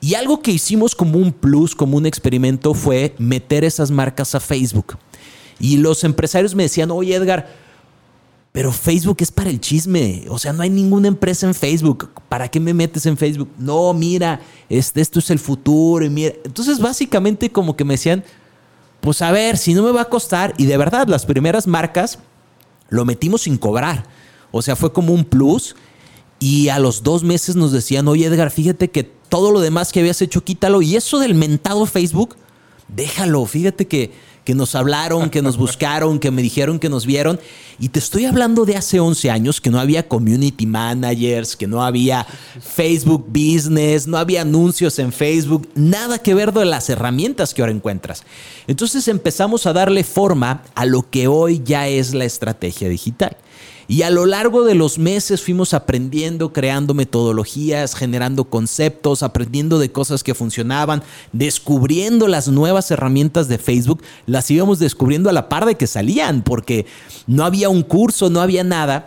Y 0.00 0.14
algo 0.14 0.40
que 0.40 0.52
hicimos 0.52 0.94
como 0.94 1.18
un 1.18 1.32
plus, 1.32 1.74
como 1.74 1.98
un 1.98 2.06
experimento, 2.06 2.72
fue 2.72 3.14
meter 3.18 3.64
esas 3.64 3.90
marcas 3.90 4.34
a 4.34 4.40
Facebook. 4.40 4.96
Y 5.58 5.76
los 5.76 6.04
empresarios 6.04 6.54
me 6.54 6.62
decían, 6.62 6.90
oye 6.90 7.14
Edgar, 7.14 7.48
pero 8.52 8.72
Facebook 8.72 9.18
es 9.20 9.30
para 9.30 9.50
el 9.50 9.60
chisme. 9.60 10.24
O 10.28 10.38
sea, 10.38 10.54
no 10.54 10.62
hay 10.62 10.70
ninguna 10.70 11.08
empresa 11.08 11.46
en 11.46 11.54
Facebook. 11.54 12.08
¿Para 12.30 12.48
qué 12.48 12.60
me 12.60 12.72
metes 12.72 13.04
en 13.04 13.18
Facebook? 13.18 13.50
No, 13.58 13.92
mira, 13.92 14.40
este, 14.70 15.02
esto 15.02 15.18
es 15.18 15.28
el 15.28 15.38
futuro. 15.38 16.06
Entonces, 16.06 16.78
básicamente, 16.78 17.50
como 17.50 17.76
que 17.76 17.84
me 17.84 17.94
decían, 17.94 18.24
pues 19.00 19.22
a 19.22 19.30
ver, 19.30 19.56
si 19.56 19.74
no 19.74 19.82
me 19.82 19.92
va 19.92 20.02
a 20.02 20.08
costar. 20.08 20.54
Y 20.58 20.66
de 20.66 20.76
verdad, 20.76 21.06
las 21.08 21.26
primeras 21.26 21.66
marcas 21.66 22.18
lo 22.88 23.04
metimos 23.04 23.42
sin 23.42 23.56
cobrar. 23.56 24.04
O 24.50 24.62
sea, 24.62 24.76
fue 24.76 24.92
como 24.92 25.12
un 25.12 25.24
plus. 25.24 25.76
Y 26.38 26.68
a 26.68 26.78
los 26.78 27.02
dos 27.02 27.22
meses 27.22 27.56
nos 27.56 27.72
decían, 27.72 28.08
oye 28.08 28.26
Edgar, 28.26 28.50
fíjate 28.50 28.90
que 28.90 29.04
todo 29.04 29.50
lo 29.50 29.60
demás 29.60 29.92
que 29.92 30.00
habías 30.00 30.20
hecho, 30.22 30.44
quítalo. 30.44 30.82
Y 30.82 30.96
eso 30.96 31.18
del 31.18 31.34
mentado 31.34 31.86
Facebook, 31.86 32.36
déjalo. 32.88 33.44
Fíjate 33.46 33.86
que 33.86 34.12
que 34.46 34.54
nos 34.54 34.76
hablaron, 34.76 35.28
que 35.28 35.42
nos 35.42 35.56
buscaron, 35.56 36.20
que 36.20 36.30
me 36.30 36.40
dijeron 36.40 36.78
que 36.78 36.88
nos 36.88 37.04
vieron. 37.04 37.40
Y 37.80 37.88
te 37.88 37.98
estoy 37.98 38.26
hablando 38.26 38.64
de 38.64 38.76
hace 38.76 39.00
11 39.00 39.28
años 39.28 39.60
que 39.60 39.70
no 39.70 39.80
había 39.80 40.06
community 40.06 40.66
managers, 40.66 41.56
que 41.56 41.66
no 41.66 41.82
había 41.82 42.24
Facebook 42.60 43.26
Business, 43.26 44.06
no 44.06 44.16
había 44.16 44.42
anuncios 44.42 45.00
en 45.00 45.12
Facebook, 45.12 45.68
nada 45.74 46.20
que 46.20 46.32
ver 46.32 46.52
de 46.52 46.64
las 46.64 46.88
herramientas 46.88 47.52
que 47.52 47.60
ahora 47.60 47.72
encuentras. 47.72 48.22
Entonces 48.68 49.08
empezamos 49.08 49.66
a 49.66 49.72
darle 49.72 50.04
forma 50.04 50.62
a 50.76 50.86
lo 50.86 51.10
que 51.10 51.26
hoy 51.26 51.60
ya 51.64 51.88
es 51.88 52.14
la 52.14 52.24
estrategia 52.24 52.88
digital. 52.88 53.36
Y 53.88 54.02
a 54.02 54.10
lo 54.10 54.26
largo 54.26 54.64
de 54.64 54.74
los 54.74 54.98
meses 54.98 55.42
fuimos 55.42 55.72
aprendiendo, 55.72 56.52
creando 56.52 56.92
metodologías, 56.92 57.94
generando 57.94 58.44
conceptos, 58.44 59.22
aprendiendo 59.22 59.78
de 59.78 59.92
cosas 59.92 60.24
que 60.24 60.34
funcionaban, 60.34 61.02
descubriendo 61.32 62.26
las 62.26 62.48
nuevas 62.48 62.90
herramientas 62.90 63.46
de 63.48 63.58
Facebook. 63.58 64.02
Las 64.26 64.50
íbamos 64.50 64.78
descubriendo 64.80 65.30
a 65.30 65.32
la 65.32 65.48
par 65.48 65.66
de 65.66 65.76
que 65.76 65.86
salían, 65.86 66.42
porque 66.42 66.86
no 67.26 67.44
había 67.44 67.68
un 67.68 67.82
curso, 67.82 68.28
no 68.28 68.40
había 68.40 68.64
nada. 68.64 69.06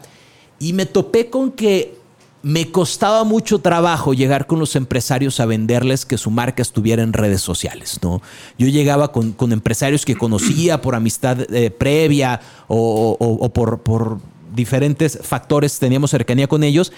Y 0.60 0.74
me 0.74 0.86
topé 0.86 1.29
con 1.29 1.51
que 1.51 2.00
me 2.41 2.72
costaba 2.72 3.24
mucho 3.24 3.60
trabajo 3.60 4.13
llegar 4.13 4.48
con 4.48 4.60
los 4.60 4.75
empresarios 4.75 5.39
a 5.39 5.46
venderles 5.46 6.06
que 6.06 6.18
su 6.18 6.32
marca 6.32 6.62
estuviera 6.62 7.03
en 7.03 7.13
redes 7.13 7.41
sociales. 7.41 8.00
¿no? 8.01 8.22
Yo 8.58 8.68
llegaba 8.68 9.12
con, 9.12 9.34
con 9.34 9.51
empresarios 9.51 10.06
que 10.06 10.15
conocía 10.15 10.82
por 10.82 10.96
amistad 10.96 11.53
eh, 11.53 11.70
previa 11.70 12.39
o, 12.68 13.51
por 13.53 14.20
diferentes 14.60 15.20
factores 15.22 15.80
teníamos 15.80 16.12
cercanía 16.12 16.48
con 16.48 16.63
ellos 16.63 16.92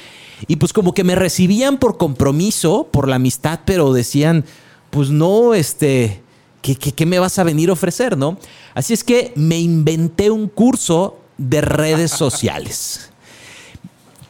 y 0.47 0.57
pues 0.57 0.73
como 0.73 0.93
que 0.93 1.03
me 1.03 1.15
recibían 1.15 1.77
por 1.77 1.97
compromiso, 1.97 2.87
por 2.91 3.07
la 3.07 3.15
amistad, 3.17 3.61
pero 3.65 3.93
decían, 3.93 4.45
pues 4.89 5.09
no, 5.09 5.53
este, 5.53 6.21
¿qué, 6.61 6.75
qué 6.75 7.05
me 7.05 7.19
vas 7.19 7.39
a 7.39 7.43
venir 7.43 7.69
a 7.69 7.73
ofrecer, 7.73 8.17
no? 8.17 8.37
Así 8.73 8.93
es 8.93 9.03
que 9.03 9.31
me 9.35 9.59
inventé 9.59 10.31
un 10.31 10.47
curso 10.47 11.17
de 11.37 11.61
redes 11.61 12.11
sociales. 12.11 13.10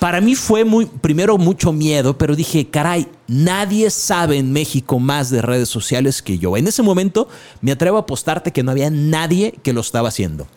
Para 0.01 0.20
mí 0.20 0.34
fue 0.34 0.65
muy, 0.65 0.88
primero 0.88 1.38
mucho 1.38 1.72
miedo, 1.72 2.17
pero 2.17 2.36
dije, 2.36 2.67
caray, 2.67 3.08
nadie 3.27 3.91
sabe 3.91 4.39
en 4.39 4.51
México 4.51 4.98
más 4.98 5.29
de 5.29 5.43
redes 5.43 5.70
sociales 5.70 6.24
que 6.24 6.39
yo. 6.39 6.58
En 6.58 6.65
ese 6.65 6.81
momento 6.81 7.29
me 7.62 7.72
atrevo 7.72 7.98
a 7.98 8.00
apostarte 8.00 8.51
que 8.51 8.63
no 8.63 8.72
había 8.72 8.89
nadie 8.89 9.53
que 9.62 9.74
lo 9.74 9.81
estaba 9.81 10.08
haciendo. 10.08 10.48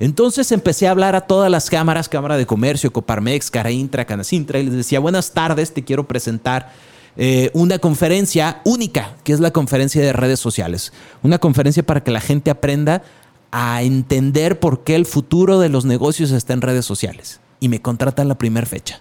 Entonces 0.00 0.52
empecé 0.52 0.86
a 0.86 0.90
hablar 0.90 1.16
a 1.16 1.22
todas 1.22 1.50
las 1.50 1.70
cámaras, 1.70 2.10
Cámara 2.10 2.36
de 2.36 2.44
Comercio, 2.44 2.92
Coparmex, 2.92 3.50
Caraintra, 3.50 4.04
Canacintra, 4.04 4.58
y 4.58 4.64
les 4.64 4.74
decía, 4.74 5.00
buenas 5.00 5.32
tardes, 5.32 5.72
te 5.72 5.82
quiero 5.82 6.06
presentar 6.06 6.70
eh, 7.16 7.50
una 7.54 7.78
conferencia 7.78 8.60
única, 8.66 9.16
que 9.24 9.32
es 9.32 9.40
la 9.40 9.50
conferencia 9.50 10.02
de 10.02 10.12
redes 10.12 10.40
sociales. 10.40 10.92
Una 11.22 11.38
conferencia 11.38 11.82
para 11.82 12.04
que 12.04 12.10
la 12.10 12.20
gente 12.20 12.50
aprenda 12.50 13.02
a 13.50 13.82
entender 13.82 14.60
por 14.60 14.84
qué 14.84 14.94
el 14.94 15.06
futuro 15.06 15.58
de 15.58 15.70
los 15.70 15.86
negocios 15.86 16.32
está 16.32 16.52
en 16.52 16.60
redes 16.60 16.84
sociales 16.84 17.40
y 17.60 17.68
me 17.68 17.80
contratan 17.80 18.28
la 18.28 18.36
primera 18.36 18.66
fecha. 18.66 19.00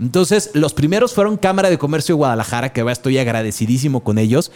Entonces, 0.00 0.50
los 0.54 0.74
primeros 0.74 1.14
fueron 1.14 1.36
Cámara 1.36 1.70
de 1.70 1.78
Comercio 1.78 2.14
de 2.14 2.18
Guadalajara, 2.18 2.72
que 2.72 2.80
estoy 2.90 3.18
agradecidísimo 3.18 4.02
con 4.02 4.18
ellos. 4.18 4.50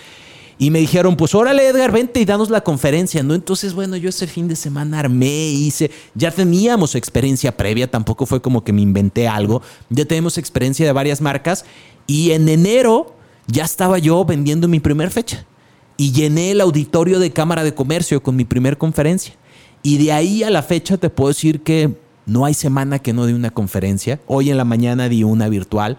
Y 0.60 0.70
me 0.70 0.80
dijeron, 0.80 1.16
pues 1.16 1.36
órale 1.36 1.68
Edgar, 1.68 1.92
vente 1.92 2.18
y 2.18 2.24
danos 2.24 2.50
la 2.50 2.62
conferencia, 2.62 3.22
¿no? 3.22 3.34
Entonces, 3.34 3.74
bueno, 3.74 3.96
yo 3.96 4.08
ese 4.08 4.26
fin 4.26 4.48
de 4.48 4.56
semana 4.56 4.98
armé, 4.98 5.50
hice, 5.50 5.92
ya 6.14 6.32
teníamos 6.32 6.96
experiencia 6.96 7.56
previa, 7.56 7.88
tampoco 7.88 8.26
fue 8.26 8.42
como 8.42 8.64
que 8.64 8.72
me 8.72 8.82
inventé 8.82 9.28
algo, 9.28 9.62
ya 9.88 10.04
tenemos 10.04 10.36
experiencia 10.36 10.84
de 10.84 10.90
varias 10.90 11.20
marcas 11.20 11.64
y 12.08 12.32
en 12.32 12.48
enero 12.48 13.14
ya 13.46 13.64
estaba 13.64 13.98
yo 13.98 14.24
vendiendo 14.24 14.66
mi 14.66 14.80
primer 14.80 15.12
fecha 15.12 15.46
y 15.96 16.10
llené 16.10 16.50
el 16.50 16.60
auditorio 16.60 17.20
de 17.20 17.32
Cámara 17.32 17.62
de 17.62 17.74
Comercio 17.74 18.20
con 18.20 18.34
mi 18.34 18.44
primer 18.44 18.78
conferencia. 18.78 19.34
Y 19.84 19.98
de 19.98 20.10
ahí 20.10 20.42
a 20.42 20.50
la 20.50 20.64
fecha 20.64 20.96
te 20.96 21.08
puedo 21.08 21.28
decir 21.28 21.62
que 21.62 21.96
no 22.28 22.44
hay 22.44 22.54
semana 22.54 22.98
que 22.98 23.12
no 23.12 23.26
dé 23.26 23.34
una 23.34 23.50
conferencia. 23.50 24.20
Hoy 24.26 24.50
en 24.50 24.58
la 24.58 24.64
mañana 24.64 25.08
di 25.08 25.24
una 25.24 25.48
virtual. 25.48 25.96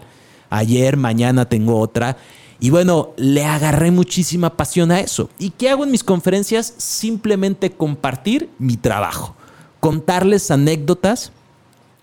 Ayer, 0.48 0.96
mañana 0.96 1.48
tengo 1.48 1.78
otra. 1.78 2.16
Y 2.60 2.70
bueno, 2.70 3.10
le 3.16 3.44
agarré 3.44 3.90
muchísima 3.90 4.56
pasión 4.56 4.92
a 4.92 5.00
eso. 5.00 5.28
¿Y 5.38 5.50
qué 5.50 5.70
hago 5.70 5.84
en 5.84 5.90
mis 5.90 6.04
conferencias? 6.04 6.72
Simplemente 6.78 7.72
compartir 7.72 8.48
mi 8.58 8.76
trabajo. 8.76 9.34
Contarles 9.80 10.50
anécdotas 10.50 11.32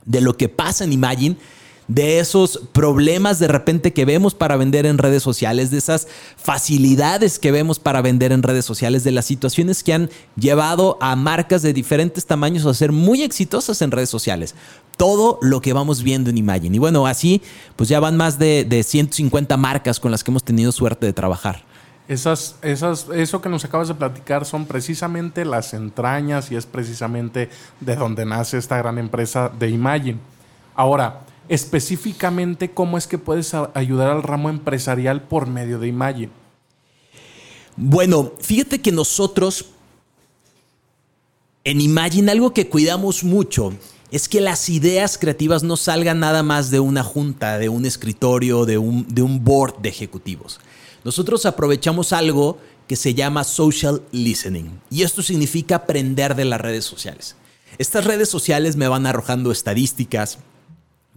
de 0.06 0.20
lo 0.20 0.36
que 0.36 0.50
pasa 0.50 0.84
en 0.84 0.94
Imagine 0.94 1.38
de 1.88 2.20
esos 2.20 2.62
problemas 2.74 3.40
de 3.40 3.48
repente 3.48 3.94
que 3.94 4.06
vemos 4.06 4.36
para 4.36 4.58
vender 4.58 4.86
en 4.86 4.98
redes 4.98 5.24
sociales, 5.24 5.72
de 5.72 5.78
esas 5.78 6.08
facilidades 6.36 7.40
que 7.40 7.52
vemos 7.52 7.80
para 7.80 8.02
vender 8.02 8.32
en 8.32 8.44
redes 8.44 8.66
sociales, 8.66 9.04
de 9.04 9.12
las 9.12 9.26
situaciones 9.26 9.84
que 9.84 9.94
han 9.94 10.10
llevado 10.36 10.98
a 11.02 11.16
marcas 11.16 11.62
de 11.62 11.74
diferentes 11.74 12.26
tamaños 12.26 12.66
a 12.66 12.74
ser 12.74 12.92
muy 12.92 13.24
exitosas 13.24 13.82
en 13.82 13.92
redes 13.92 14.10
sociales. 14.10 14.56
Todo 14.98 15.38
lo 15.42 15.62
que 15.62 15.74
vamos 15.74 16.04
viendo 16.04 16.30
en 16.30 16.38
Imagine. 16.38 16.76
Y 16.76 16.80
bueno, 16.80 17.08
así 17.08 17.42
pues 17.76 17.88
ya 17.88 18.00
van 18.00 18.18
más 18.18 18.40
de, 18.40 18.66
de 18.66 18.84
150 18.84 19.56
marcas 19.58 20.00
con 20.00 20.12
las 20.12 20.24
que 20.24 20.32
hemos 20.32 20.44
tenido 20.44 20.72
suerte 20.72 21.06
de 21.06 21.14
trabajar. 21.14 21.64
Esas, 22.08 22.56
esas, 22.62 23.08
eso 23.14 23.42
que 23.42 23.50
nos 23.50 23.66
acabas 23.66 23.90
de 23.90 23.94
platicar 23.94 24.46
son 24.46 24.66
precisamente 24.66 25.44
las 25.44 25.74
entrañas 25.74 26.52
y 26.52 26.56
es 26.56 26.66
precisamente 26.66 27.50
de 27.82 27.96
donde 27.98 28.26
nace 28.26 28.58
esta 28.58 28.78
gran 28.78 28.98
empresa 28.98 29.52
de 29.60 29.70
Imagine. 29.70 30.18
Ahora, 30.74 31.22
específicamente 31.50 32.72
cómo 32.72 32.98
es 32.98 33.08
que 33.08 33.18
puedes 33.18 33.54
ayudar 33.74 34.10
al 34.10 34.24
ramo 34.24 34.50
empresarial 34.50 35.24
por 35.24 35.48
medio 35.48 35.80
de 35.80 35.88
Imagine. 35.88 36.32
Bueno, 37.76 38.34
fíjate 38.40 38.82
que 38.82 38.92
nosotros 38.92 39.66
en 41.64 41.82
Imagine 41.82 42.32
algo 42.32 42.54
que 42.54 42.70
cuidamos 42.70 43.24
mucho 43.24 43.74
es 44.10 44.30
que 44.30 44.40
las 44.40 44.70
ideas 44.70 45.18
creativas 45.18 45.64
no 45.64 45.76
salgan 45.76 46.22
nada 46.22 46.42
más 46.42 46.72
de 46.72 46.80
una 46.80 47.04
junta, 47.04 47.58
de 47.58 47.68
un 47.68 47.86
escritorio, 47.86 48.66
de 48.66 48.78
un, 48.78 49.06
de 49.14 49.22
un 49.22 49.44
board 49.44 49.80
de 49.82 49.90
ejecutivos. 49.90 50.62
Nosotros 51.04 51.46
aprovechamos 51.46 52.14
algo 52.14 52.58
que 52.88 52.96
se 52.96 53.14
llama 53.14 53.44
social 53.44 54.02
listening 54.14 54.80
y 54.90 55.04
esto 55.04 55.22
significa 55.22 55.76
aprender 55.76 56.36
de 56.36 56.46
las 56.46 56.62
redes 56.62 56.86
sociales. 56.86 57.36
Estas 57.78 58.06
redes 58.06 58.30
sociales 58.30 58.78
me 58.78 58.88
van 58.88 59.06
arrojando 59.06 59.52
estadísticas, 59.52 60.40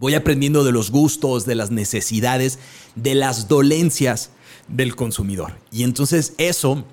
Voy 0.00 0.14
aprendiendo 0.14 0.64
de 0.64 0.72
los 0.72 0.90
gustos, 0.90 1.44
de 1.44 1.54
las 1.54 1.70
necesidades, 1.70 2.58
de 2.96 3.14
las 3.14 3.48
dolencias 3.48 4.30
del 4.66 4.96
consumidor. 4.96 5.58
Y 5.70 5.82
entonces 5.82 6.32
eso 6.38 6.86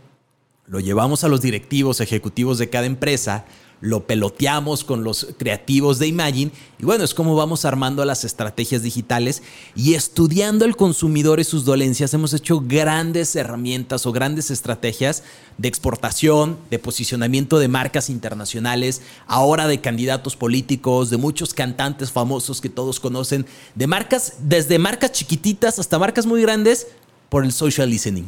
lo 0.66 0.82
llevamos 0.82 1.24
a 1.24 1.30
los 1.30 1.42
directivos 1.42 2.02
ejecutivos 2.02 2.58
de 2.58 2.70
cada 2.70 2.86
empresa, 2.86 3.46
lo 3.82 4.06
peloteamos 4.06 4.84
con 4.84 5.04
los 5.04 5.28
creativos 5.38 6.00
de 6.00 6.08
Imagine 6.08 6.52
y 6.80 6.86
bueno, 6.86 7.04
es 7.04 7.14
como 7.14 7.36
vamos 7.36 7.66
armando 7.66 8.04
las 8.06 8.24
estrategias 8.24 8.84
digitales 8.84 9.44
y 9.76 9.94
estudiando 9.94 10.66
el 10.66 10.76
consumidor 10.76 11.40
y 11.40 11.44
sus 11.44 11.66
dolencias 11.66 12.14
hemos 12.14 12.34
hecho 12.34 12.62
grandes 12.62 13.36
herramientas 13.36 14.06
o 14.06 14.12
grandes 14.12 14.52
estrategias 14.52 15.24
de 15.58 15.68
exportación, 15.68 16.58
de 16.70 16.80
posicionamiento 16.80 17.60
de 17.60 17.68
marcas 17.68 18.10
internacionales, 18.10 19.02
ahora 19.26 19.68
de 19.68 19.82
candidatos 19.82 20.36
políticos, 20.36 21.10
de 21.10 21.18
muchos 21.18 21.54
cantantes 21.54 22.12
famosos 22.12 22.62
que 22.62 22.70
todos 22.70 23.00
conocen, 23.00 23.46
de 23.76 23.88
marcas, 23.88 24.38
desde 24.40 24.80
marcas 24.80 25.12
chiquititas 25.12 25.80
hasta 25.80 26.00
marcas 26.00 26.26
muy 26.26 26.42
grandes 26.42 26.88
por 27.30 27.44
el 27.44 27.52
social 27.52 27.90
listening. 27.90 28.28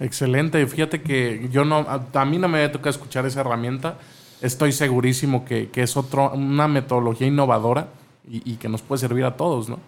Excelente, 0.00 0.64
fíjate 0.66 1.02
que 1.02 1.48
yo 1.52 1.64
no, 1.64 1.78
a 1.78 2.24
mí 2.24 2.38
no 2.38 2.48
me 2.48 2.68
tocado 2.68 2.90
escuchar 2.90 3.26
esa 3.26 3.40
herramienta 3.40 3.98
estoy 4.40 4.72
segurísimo 4.72 5.44
que, 5.44 5.70
es 5.74 5.96
otro, 5.96 6.32
una 6.32 6.68
metodología 6.68 7.26
innovadora 7.26 7.88
y, 8.30 8.56
que 8.56 8.68
nos 8.68 8.82
puede 8.82 9.00
servir 9.00 9.24
a 9.24 9.36
todos, 9.36 9.68
¿no? 9.68 9.78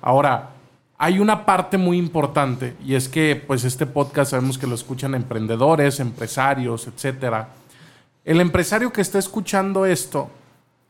Ahora, 0.00 0.50
hay 0.96 1.18
una 1.18 1.44
parte 1.44 1.78
muy 1.78 1.98
importante 1.98 2.76
y 2.84 2.94
es 2.94 3.08
que 3.08 3.34
pues 3.34 3.64
este 3.64 3.86
podcast 3.86 4.32
sabemos 4.32 4.58
que 4.58 4.66
lo 4.66 4.74
escuchan 4.74 5.14
emprendedores, 5.14 5.98
empresarios, 5.98 6.86
etcétera. 6.86 7.48
El 8.24 8.40
empresario 8.40 8.92
que 8.92 9.00
está 9.00 9.18
escuchando 9.18 9.86
esto, 9.86 10.30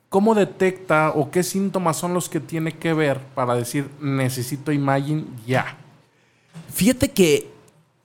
¿cómo 0.09 0.35
detecta 0.35 1.11
o 1.11 1.31
qué 1.31 1.43
síntomas 1.43 1.97
son 1.97 2.13
los 2.13 2.29
que 2.29 2.41
tiene 2.41 2.73
que 2.73 2.93
ver 2.93 3.21
para 3.35 3.55
decir 3.55 3.89
necesito 4.01 4.73
Imagine 4.73 5.25
ya? 5.47 5.77
Fíjate 6.73 7.13
que 7.13 7.49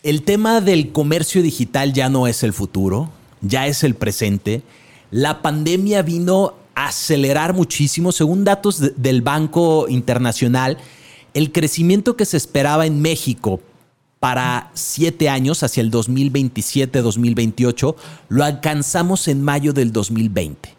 el 0.04 0.22
tema 0.22 0.62
del 0.62 0.92
comercio 0.92 1.42
digital 1.42 1.92
ya 1.92 2.10
no 2.10 2.28
es 2.28 2.44
el 2.44 2.54
futuro, 2.54 3.10
ya 3.42 3.66
es 3.66 3.84
el 3.84 3.96
presente 3.96 4.62
la 5.16 5.42
pandemia 5.42 6.02
vino 6.02 6.56
a 6.76 6.88
acelerar 6.88 7.54
muchísimo. 7.54 8.12
Según 8.12 8.44
datos 8.44 8.82
del 8.98 9.22
Banco 9.22 9.88
Internacional, 9.88 10.78
el 11.34 11.54
crecimiento 11.54 12.18
que 12.18 12.26
se 12.26 12.36
esperaba 12.36 12.86
en 12.86 13.02
México 13.02 13.62
para 14.20 14.72
siete 14.74 15.30
años, 15.30 15.64
hacia 15.64 15.80
el 15.80 15.90
2027-2028, 15.90 17.96
lo 18.28 18.44
alcanzamos 18.44 19.30
en 19.30 19.42
mayo 19.42 19.72
del 19.72 19.94
2020 19.94 20.76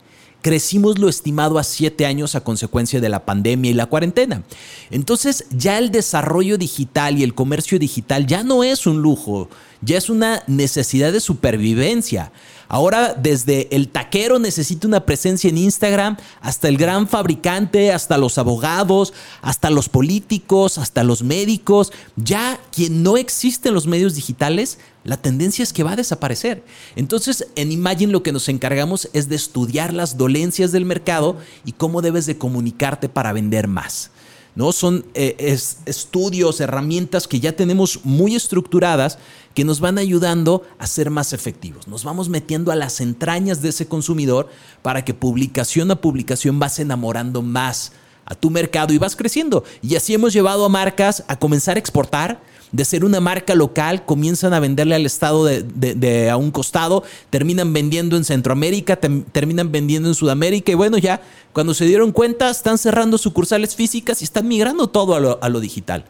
crecimos 0.47 1.01
lo 1.01 1.09
estimado 1.09 1.59
a 1.59 1.65
siete 1.65 2.07
años 2.07 2.37
a 2.37 2.45
consecuencia 2.45 3.01
de 3.01 3.09
la 3.09 3.25
pandemia 3.25 3.73
y 3.73 3.75
la 3.75 3.87
cuarentena. 3.87 4.45
Entonces 4.93 5.45
ya 5.51 5.77
el 5.77 5.91
desarrollo 5.91 6.57
digital 6.57 7.19
y 7.19 7.25
el 7.25 7.35
comercio 7.35 7.81
digital 7.81 8.29
ya 8.29 8.45
no 8.45 8.63
es 8.63 8.87
un 8.87 9.03
lujo, 9.03 9.51
ya 9.83 9.99
es 9.99 10.11
una 10.11 10.43
necesidad 10.47 11.13
de 11.13 11.21
supervivencia. 11.21 12.33
Ahora 12.69 13.15
desde 13.15 13.69
el 13.75 13.89
taquero 13.89 14.39
necesita 14.39 14.89
una 14.89 15.07
presencia 15.07 15.49
en 15.49 15.59
Instagram, 15.59 16.17
hasta 16.41 16.69
el 16.69 16.77
gran 16.77 17.07
fabricante, 17.07 17.93
hasta 17.93 18.19
los 18.19 18.39
abogados, 18.39 19.13
hasta 19.41 19.71
los 19.71 19.89
políticos, 19.89 20.79
hasta 20.79 21.05
los 21.05 21.23
médicos. 21.23 21.93
Ya 22.17 22.59
quien 22.73 23.03
no 23.03 23.17
existe 23.17 23.69
en 23.69 23.75
los 23.75 23.87
medios 23.87 24.17
digitales, 24.17 24.79
la 25.05 25.17
tendencia 25.17 25.63
es 25.63 25.73
que 25.73 25.85
va 25.85 25.93
a 25.93 25.97
desaparecer. 25.97 26.65
Entonces 26.97 27.47
en 27.55 27.71
Imagine 27.71 28.13
lo 28.13 28.25
que 28.25 28.33
nos 28.33 28.49
encargamos 28.49 29.09
es 29.13 29.29
de 29.29 29.37
estudiar 29.37 29.95
las 29.95 30.17
dolencias 30.17 30.73
del 30.73 30.85
mercado 30.85 31.37
y 31.65 31.73
cómo 31.73 32.03
debes 32.03 32.27
de 32.27 32.37
comunicarte 32.37 33.09
para 33.09 33.33
vender 33.33 33.69
más. 33.69 34.11
¿No? 34.57 34.73
Son 34.73 35.05
eh, 35.15 35.57
estudios, 35.85 36.61
herramientas 36.61 37.29
que 37.29 37.39
ya 37.39 37.53
tenemos 37.53 38.01
muy 38.03 38.35
estructuradas 38.35 39.19
que 39.55 39.65
nos 39.65 39.81
van 39.81 39.99
ayudando 39.99 40.65
a 40.79 40.87
ser 40.87 41.11
más 41.11 41.33
efectivos. 41.33 41.87
Nos 41.87 42.03
vamos 42.03 42.29
metiendo 42.29 42.73
a 42.73 42.77
las 42.77 43.01
entrañas 43.01 43.63
de 43.63 43.69
ese 43.69 43.87
consumidor 43.87 44.49
para 44.83 45.05
que 45.05 45.15
publicación 45.15 45.91
a 45.91 46.01
publicación 46.01 46.59
vas 46.59 46.79
enamorando 46.79 47.43
más 47.43 47.93
a 48.25 48.35
tu 48.35 48.51
mercado 48.51 48.93
y 48.93 48.99
vas 48.99 49.15
creciendo. 49.15 49.63
Y 49.83 49.95
así 49.95 50.13
hemos 50.13 50.33
llevado 50.33 50.65
a 50.65 50.69
marcas 50.69 51.25
a 51.29 51.39
comenzar 51.39 51.77
a 51.77 51.81
exportar, 51.81 52.43
de 52.73 52.85
ser 52.85 53.05
una 53.05 53.21
marca 53.21 53.55
local, 53.55 54.05
comienzan 54.05 54.53
a 54.53 54.61
venderle 54.61 54.95
al 54.95 55.07
Estado 55.07 55.45
de, 55.45 56.31
a 56.31 56.37
un 56.37 56.51
costado, 56.51 57.05
terminan 57.31 57.73
vendiendo 57.73 58.17
en 58.17 58.25
Centroamérica, 58.25 58.97
terminan 58.97 59.71
vendiendo 59.73 60.09
en 60.09 60.15
Sudamérica 60.15 60.73
y 60.73 60.75
bueno, 60.75 60.99
ya 60.99 61.21
cuando 61.53 61.75
se 61.75 61.85
dieron 61.85 62.13
cuenta 62.13 62.51
están 62.51 62.79
cerrando 62.79 63.19
sucursales 63.19 63.75
físicas 63.75 64.21
y 64.21 64.25
están 64.25 64.49
migrando 64.49 64.89
todo 64.89 65.15
a 65.41 65.49
lo, 65.49 65.61
digital. 65.61 66.05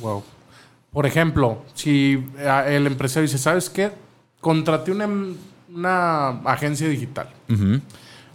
Wow. 0.00 0.22
Por 0.92 1.06
ejemplo, 1.06 1.62
si 1.74 2.22
el 2.66 2.86
empresario 2.86 3.26
dice, 3.26 3.38
¿sabes 3.38 3.70
qué? 3.70 3.90
Contraté 4.40 4.92
una, 4.92 5.08
una 5.74 6.28
agencia 6.44 6.88
digital. 6.88 7.28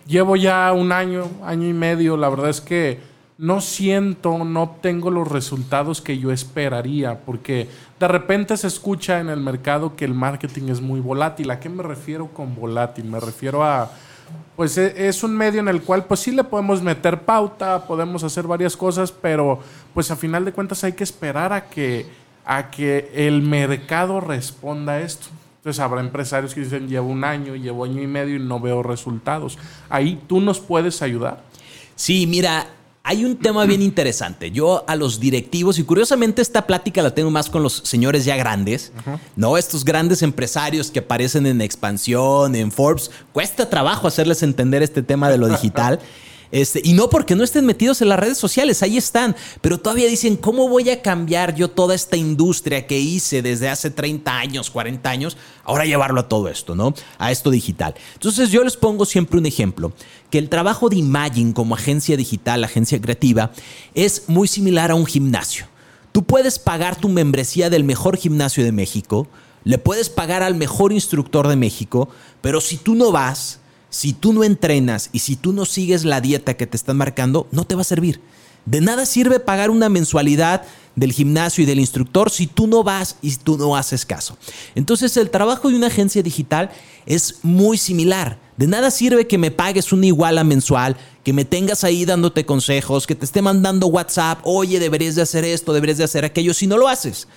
Llevo 0.07 0.35
ya 0.35 0.71
un 0.73 0.91
año, 0.91 1.29
año 1.43 1.67
y 1.67 1.73
medio, 1.73 2.17
la 2.17 2.29
verdad 2.29 2.49
es 2.49 2.61
que 2.61 2.99
no 3.37 3.61
siento, 3.61 4.43
no 4.43 4.63
obtengo 4.63 5.11
los 5.11 5.27
resultados 5.27 6.01
que 6.01 6.17
yo 6.17 6.31
esperaría, 6.31 7.19
porque 7.19 7.69
de 7.99 8.07
repente 8.07 8.57
se 8.57 8.67
escucha 8.67 9.19
en 9.19 9.29
el 9.29 9.39
mercado 9.39 9.95
que 9.95 10.05
el 10.05 10.13
marketing 10.13 10.69
es 10.69 10.81
muy 10.81 10.99
volátil. 10.99 11.51
¿A 11.51 11.59
qué 11.59 11.69
me 11.69 11.83
refiero 11.83 12.27
con 12.27 12.55
volátil? 12.55 13.05
Me 13.05 13.19
refiero 13.19 13.63
a, 13.63 13.91
pues 14.55 14.77
e, 14.79 15.07
es 15.07 15.23
un 15.23 15.37
medio 15.37 15.59
en 15.59 15.67
el 15.67 15.83
cual 15.83 16.05
pues 16.05 16.21
sí 16.21 16.31
le 16.31 16.43
podemos 16.43 16.81
meter 16.81 17.21
pauta, 17.21 17.85
podemos 17.85 18.23
hacer 18.23 18.47
varias 18.47 18.75
cosas, 18.75 19.11
pero 19.11 19.59
pues 19.93 20.09
a 20.09 20.15
final 20.15 20.43
de 20.43 20.51
cuentas 20.51 20.83
hay 20.83 20.93
que 20.93 21.03
esperar 21.03 21.53
a 21.53 21.69
que, 21.69 22.07
a 22.43 22.71
que 22.71 23.11
el 23.13 23.43
mercado 23.43 24.19
responda 24.19 24.93
a 24.93 25.01
esto. 25.01 25.27
Entonces 25.57 25.79
habrá 25.79 25.99
empresarios 26.01 26.55
que 26.55 26.61
dicen, 26.61 26.87
llevo 26.87 27.09
un 27.09 27.23
año, 27.23 27.55
llevo 27.55 27.83
año 27.83 28.01
y 28.01 28.07
medio 28.07 28.35
y 28.35 28.39
no 28.39 28.59
veo 28.59 28.81
resultados. 28.81 29.59
Ahí 29.89 30.19
tú 30.25 30.39
nos 30.39 30.59
puedes 30.59 31.01
ayudar. 31.03 31.43
Sí, 31.95 32.25
mira, 32.25 32.67
hay 33.07 33.23
un 33.23 33.37
tema 33.37 33.63
bien 33.63 33.81
interesante. 33.81 34.51
Yo 34.51 34.83
a 34.85 34.97
los 34.97 35.21
directivos, 35.21 35.79
y 35.79 35.83
curiosamente 35.83 36.41
esta 36.41 36.67
plática 36.67 37.01
la 37.01 37.15
tengo 37.15 37.31
más 37.31 37.49
con 37.49 37.63
los 37.63 37.75
señores 37.85 38.25
ya 38.25 38.35
grandes, 38.35 38.91
¿no? 39.37 39.57
Estos 39.57 39.85
grandes 39.85 40.21
empresarios 40.23 40.91
que 40.91 40.99
aparecen 40.99 41.45
en 41.45 41.61
expansión, 41.61 42.53
en 42.53 42.69
Forbes, 42.69 43.09
cuesta 43.31 43.69
trabajo 43.69 44.09
hacerles 44.09 44.43
entender 44.43 44.83
este 44.83 45.03
tema 45.03 45.29
de 45.29 45.37
lo 45.37 45.47
digital. 45.47 46.01
Este, 46.51 46.81
y 46.83 46.93
no 46.93 47.09
porque 47.09 47.35
no 47.35 47.43
estén 47.43 47.65
metidos 47.65 48.01
en 48.01 48.09
las 48.09 48.19
redes 48.19 48.37
sociales, 48.37 48.81
ahí 48.81 48.97
están, 48.97 49.35
pero 49.61 49.79
todavía 49.79 50.07
dicen, 50.07 50.37
¿cómo 50.37 50.69
voy 50.69 50.89
a 50.89 51.01
cambiar 51.01 51.55
yo 51.55 51.69
toda 51.69 51.93
esta 51.93 52.15
industria 52.15 52.87
que 52.87 52.99
hice 52.99 53.41
desde 53.41 53.69
hace 53.69 53.89
30 53.89 54.37
años, 54.37 54.69
40 54.69 55.09
años, 55.09 55.37
ahora 55.63 55.85
llevarlo 55.85 56.21
a 56.21 56.29
todo 56.29 56.47
esto, 56.47 56.75
¿no? 56.75 56.93
A 57.17 57.31
esto 57.31 57.49
digital. 57.49 57.95
Entonces 58.13 58.49
yo 58.49 58.63
les 58.63 58.77
pongo 58.77 59.05
siempre 59.05 59.37
un 59.37 59.45
ejemplo, 59.45 59.91
que 60.29 60.37
el 60.37 60.49
trabajo 60.49 60.89
de 60.89 60.97
Imagine 60.97 61.53
como 61.53 61.75
agencia 61.75 62.17
digital, 62.17 62.63
agencia 62.63 62.99
creativa, 63.01 63.51
es 63.93 64.23
muy 64.27 64.47
similar 64.47 64.91
a 64.91 64.95
un 64.95 65.05
gimnasio. 65.05 65.67
Tú 66.11 66.23
puedes 66.23 66.59
pagar 66.59 66.95
tu 66.95 67.09
membresía 67.09 67.69
del 67.69 67.83
mejor 67.83 68.17
gimnasio 68.17 68.63
de 68.63 68.71
México, 68.71 69.27
le 69.63 69.77
puedes 69.77 70.09
pagar 70.09 70.43
al 70.43 70.55
mejor 70.55 70.93
instructor 70.93 71.47
de 71.47 71.57
México, 71.57 72.09
pero 72.41 72.61
si 72.61 72.77
tú 72.77 72.95
no 72.95 73.11
vas, 73.11 73.59
si 73.89 74.13
tú 74.13 74.33
no 74.33 74.43
entrenas 74.43 75.09
y 75.11 75.19
si 75.19 75.35
tú 75.35 75.53
no 75.53 75.65
sigues 75.65 76.05
la 76.05 76.21
dieta 76.21 76.55
que 76.55 76.67
te 76.67 76.77
están 76.77 76.97
marcando, 76.97 77.47
no 77.51 77.65
te 77.65 77.75
va 77.75 77.81
a 77.81 77.85
servir. 77.85 78.21
De 78.65 78.81
nada 78.81 79.05
sirve 79.05 79.39
pagar 79.39 79.69
una 79.69 79.87
mensualidad 79.87 80.63
del 80.97 81.13
gimnasio 81.13 81.63
y 81.63 81.65
del 81.65 81.79
instructor 81.79 82.29
si 82.29 82.47
tú 82.47 82.67
no 82.67 82.83
vas 82.83 83.15
y 83.21 83.33
tú 83.37 83.57
no 83.57 83.77
haces 83.77 84.05
caso. 84.05 84.37
Entonces 84.75 85.15
el 85.15 85.29
trabajo 85.29 85.69
de 85.69 85.77
una 85.77 85.87
agencia 85.87 86.21
digital 86.21 86.69
es 87.05 87.35
muy 87.43 87.77
similar. 87.77 88.39
De 88.57 88.67
nada 88.67 88.91
sirve 88.91 89.27
que 89.27 89.37
me 89.37 89.51
pagues 89.51 89.93
una 89.93 90.07
iguala 90.07 90.43
mensual, 90.43 90.97
que 91.23 91.31
me 91.31 91.45
tengas 91.45 91.83
ahí 91.83 92.03
dándote 92.03 92.45
consejos, 92.45 93.07
que 93.07 93.15
te 93.15 93.23
esté 93.23 93.41
mandando 93.41 93.87
WhatsApp, 93.87 94.39
oye, 94.43 94.79
deberías 94.79 95.15
de 95.15 95.21
hacer 95.21 95.45
esto, 95.45 95.71
deberías 95.71 95.99
de 95.99 96.03
hacer 96.03 96.25
aquello, 96.25 96.53
si 96.53 96.67
no 96.67 96.77
lo 96.77 96.87
haces. 96.87 97.27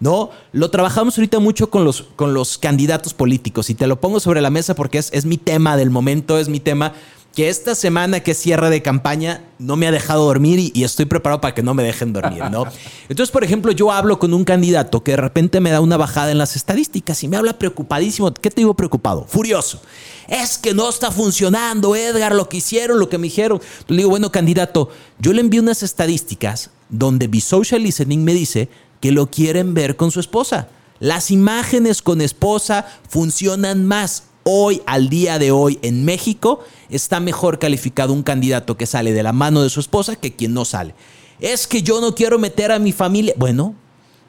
¿No? 0.00 0.30
Lo 0.52 0.70
trabajamos 0.70 1.16
ahorita 1.18 1.38
mucho 1.38 1.70
con 1.70 1.84
los, 1.84 2.02
con 2.16 2.34
los 2.34 2.58
candidatos 2.58 3.14
políticos 3.14 3.70
y 3.70 3.74
te 3.74 3.86
lo 3.86 4.00
pongo 4.00 4.20
sobre 4.20 4.40
la 4.40 4.50
mesa 4.50 4.74
porque 4.74 4.98
es, 4.98 5.10
es 5.12 5.24
mi 5.24 5.38
tema 5.38 5.76
del 5.76 5.90
momento, 5.90 6.38
es 6.38 6.48
mi 6.48 6.60
tema 6.60 6.94
que 7.34 7.48
esta 7.48 7.74
semana 7.74 8.20
que 8.20 8.32
cierre 8.32 8.70
de 8.70 8.80
campaña 8.80 9.42
no 9.58 9.76
me 9.76 9.88
ha 9.88 9.90
dejado 9.90 10.24
dormir 10.24 10.70
y, 10.72 10.84
estoy 10.84 11.06
preparado 11.06 11.40
para 11.40 11.54
que 11.54 11.62
no 11.62 11.74
me 11.74 11.82
dejen 11.82 12.12
dormir, 12.12 12.44
¿no? 12.50 12.64
Entonces, 13.08 13.32
por 13.32 13.42
ejemplo, 13.42 13.72
yo 13.72 13.90
hablo 13.90 14.18
con 14.18 14.32
un 14.32 14.44
candidato 14.44 15.02
que 15.02 15.12
de 15.12 15.16
repente 15.16 15.60
me 15.60 15.70
da 15.70 15.80
una 15.80 15.96
bajada 15.96 16.30
en 16.30 16.38
las 16.38 16.54
estadísticas 16.54 17.22
y 17.24 17.28
me 17.28 17.36
habla 17.36 17.58
preocupadísimo. 17.58 18.32
¿Qué 18.32 18.50
te 18.50 18.60
digo 18.60 18.74
preocupado? 18.74 19.26
Furioso. 19.28 19.80
Es 20.28 20.58
que 20.58 20.74
no 20.74 20.88
está 20.88 21.10
funcionando, 21.10 21.96
Edgar, 21.96 22.34
lo 22.34 22.48
que 22.48 22.58
hicieron, 22.58 23.00
lo 23.00 23.08
que 23.08 23.18
me 23.18 23.24
dijeron. 23.24 23.60
Le 23.88 23.98
digo, 23.98 24.10
bueno, 24.10 24.30
candidato, 24.30 24.90
yo 25.18 25.32
le 25.32 25.40
envío 25.40 25.60
unas 25.60 25.82
estadísticas 25.82 26.70
donde 26.88 27.26
mi 27.26 27.40
social 27.40 27.82
listening 27.82 28.22
me 28.22 28.34
dice 28.34 28.68
que 29.04 29.12
lo 29.12 29.30
quieren 29.30 29.74
ver 29.74 29.96
con 29.96 30.10
su 30.10 30.18
esposa. 30.18 30.68
Las 30.98 31.30
imágenes 31.30 32.00
con 32.00 32.22
esposa 32.22 32.86
funcionan 33.06 33.84
más. 33.84 34.28
Hoy, 34.44 34.80
al 34.86 35.10
día 35.10 35.38
de 35.38 35.50
hoy, 35.50 35.78
en 35.82 36.06
México, 36.06 36.60
está 36.88 37.20
mejor 37.20 37.58
calificado 37.58 38.14
un 38.14 38.22
candidato 38.22 38.78
que 38.78 38.86
sale 38.86 39.12
de 39.12 39.22
la 39.22 39.34
mano 39.34 39.62
de 39.62 39.68
su 39.68 39.80
esposa 39.80 40.16
que 40.16 40.34
quien 40.34 40.54
no 40.54 40.64
sale. 40.64 40.94
Es 41.38 41.66
que 41.66 41.82
yo 41.82 42.00
no 42.00 42.14
quiero 42.14 42.38
meter 42.38 42.72
a 42.72 42.78
mi 42.78 42.92
familia. 42.92 43.34
Bueno, 43.36 43.74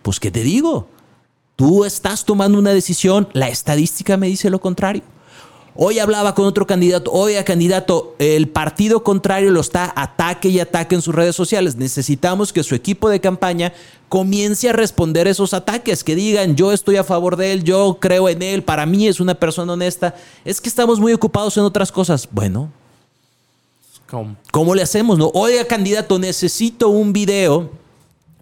pues 0.01 0.19
¿qué 0.19 0.29
te 0.29 0.43
digo? 0.43 0.89
Tú 1.55 1.85
estás 1.85 2.25
tomando 2.25 2.59
una 2.59 2.71
decisión, 2.71 3.29
la 3.31 3.47
estadística 3.47 4.17
me 4.17 4.27
dice 4.27 4.49
lo 4.49 4.59
contrario. 4.59 5.03
Hoy 5.77 5.99
hablaba 5.99 6.33
con 6.35 6.45
otro 6.45 6.65
candidato, 6.65 7.11
oiga 7.11 7.43
candidato, 7.43 8.15
el 8.17 8.47
partido 8.47 9.03
contrario 9.03 9.51
lo 9.51 9.59
está 9.59 9.91
ataque 9.97 10.47
y 10.47 10.61
ataque 10.61 10.95
en 10.95 11.01
sus 11.01 11.13
redes 11.13 11.35
sociales. 11.35 11.75
Necesitamos 11.75 12.53
que 12.53 12.63
su 12.63 12.75
equipo 12.75 13.09
de 13.09 13.19
campaña 13.19 13.73
comience 14.07 14.69
a 14.69 14.73
responder 14.73 15.27
esos 15.27 15.53
ataques, 15.53 16.05
que 16.05 16.15
digan 16.15 16.55
yo 16.55 16.71
estoy 16.71 16.95
a 16.95 17.03
favor 17.03 17.35
de 17.35 17.51
él, 17.51 17.65
yo 17.65 17.97
creo 17.99 18.29
en 18.29 18.41
él, 18.41 18.63
para 18.63 18.85
mí 18.85 19.05
es 19.09 19.19
una 19.19 19.35
persona 19.35 19.73
honesta. 19.73 20.15
Es 20.45 20.61
que 20.61 20.69
estamos 20.69 21.01
muy 21.01 21.11
ocupados 21.11 21.57
en 21.57 21.63
otras 21.63 21.91
cosas. 21.91 22.29
Bueno, 22.31 22.71
¿cómo, 24.09 24.37
¿cómo 24.51 24.75
le 24.75 24.81
hacemos? 24.81 25.17
No? 25.17 25.29
Oiga 25.33 25.65
candidato, 25.65 26.17
necesito 26.19 26.87
un 26.87 27.11
video 27.11 27.69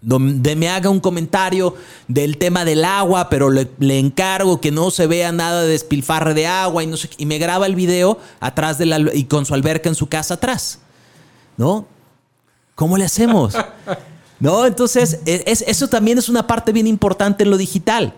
donde 0.04 0.54
me 0.54 0.68
haga 0.68 0.90
un 0.90 1.00
comentario 1.00 1.74
del 2.08 2.36
tema 2.36 2.64
del 2.64 2.84
agua, 2.84 3.30
pero 3.30 3.50
le, 3.50 3.98
encargo 3.98 4.60
que 4.60 4.70
no 4.70 4.90
se 4.90 5.06
vea 5.06 5.32
nada 5.32 5.62
de 5.62 5.68
despilfarre 5.68 6.34
de 6.34 6.46
agua 6.46 6.84
y 6.84 6.86
no 6.86 6.96
sé, 6.96 7.08
y 7.16 7.26
me 7.26 7.38
graba 7.38 7.66
el 7.66 7.74
video 7.74 8.18
atrás 8.38 8.78
de 8.78 8.86
la 8.86 8.98
y 9.14 9.24
con 9.24 9.46
su 9.46 9.54
alberca 9.54 9.88
en 9.88 9.94
su 9.94 10.08
casa 10.08 10.34
atrás. 10.34 10.80
¿No? 11.56 11.86
¿Cómo 12.74 12.98
le 12.98 13.04
hacemos? 13.04 13.54
¿No? 14.40 14.66
Entonces, 14.66 15.20
e, 15.24 15.44
eso 15.46 15.88
también 15.88 16.18
es 16.18 16.28
una 16.28 16.46
parte 16.46 16.72
bien 16.72 16.86
importante 16.86 17.44
en 17.44 17.50
lo 17.50 17.56
digital. 17.56 18.12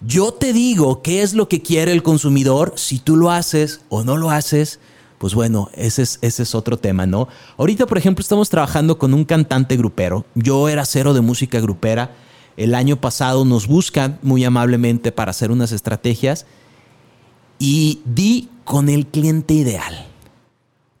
Yo 0.00 0.32
te 0.32 0.52
digo 0.52 1.02
qué 1.02 1.22
es 1.22 1.34
lo 1.34 1.48
que 1.48 1.62
quiere 1.62 1.92
el 1.92 2.04
consumidor, 2.04 2.74
si 2.76 3.00
tú 3.00 3.16
lo 3.16 3.32
haces 3.32 3.80
o 3.88 4.04
no 4.04 4.16
lo 4.16 4.30
haces, 4.30 4.78
pues 5.18 5.34
bueno, 5.34 5.68
ese 5.74 6.02
es, 6.02 6.18
ese 6.22 6.44
es 6.44 6.54
otro 6.54 6.78
tema, 6.78 7.06
¿no? 7.06 7.28
Ahorita, 7.56 7.86
por 7.86 7.98
ejemplo, 7.98 8.22
estamos 8.22 8.48
trabajando 8.48 8.98
con 8.98 9.14
un 9.14 9.24
cantante 9.24 9.76
grupero. 9.76 10.24
Yo 10.34 10.68
era 10.68 10.84
cero 10.86 11.12
de 11.12 11.20
música 11.20 11.60
grupera. 11.60 12.14
El 12.56 12.74
año 12.74 13.00
pasado 13.00 13.44
nos 13.44 13.66
buscan 13.66 14.18
muy 14.22 14.44
amablemente 14.44 15.12
para 15.12 15.30
hacer 15.30 15.50
unas 15.50 15.72
estrategias 15.72 16.46
y 17.58 18.00
di 18.04 18.48
con 18.64 18.88
el 18.88 19.06
cliente 19.06 19.54
ideal. 19.54 20.06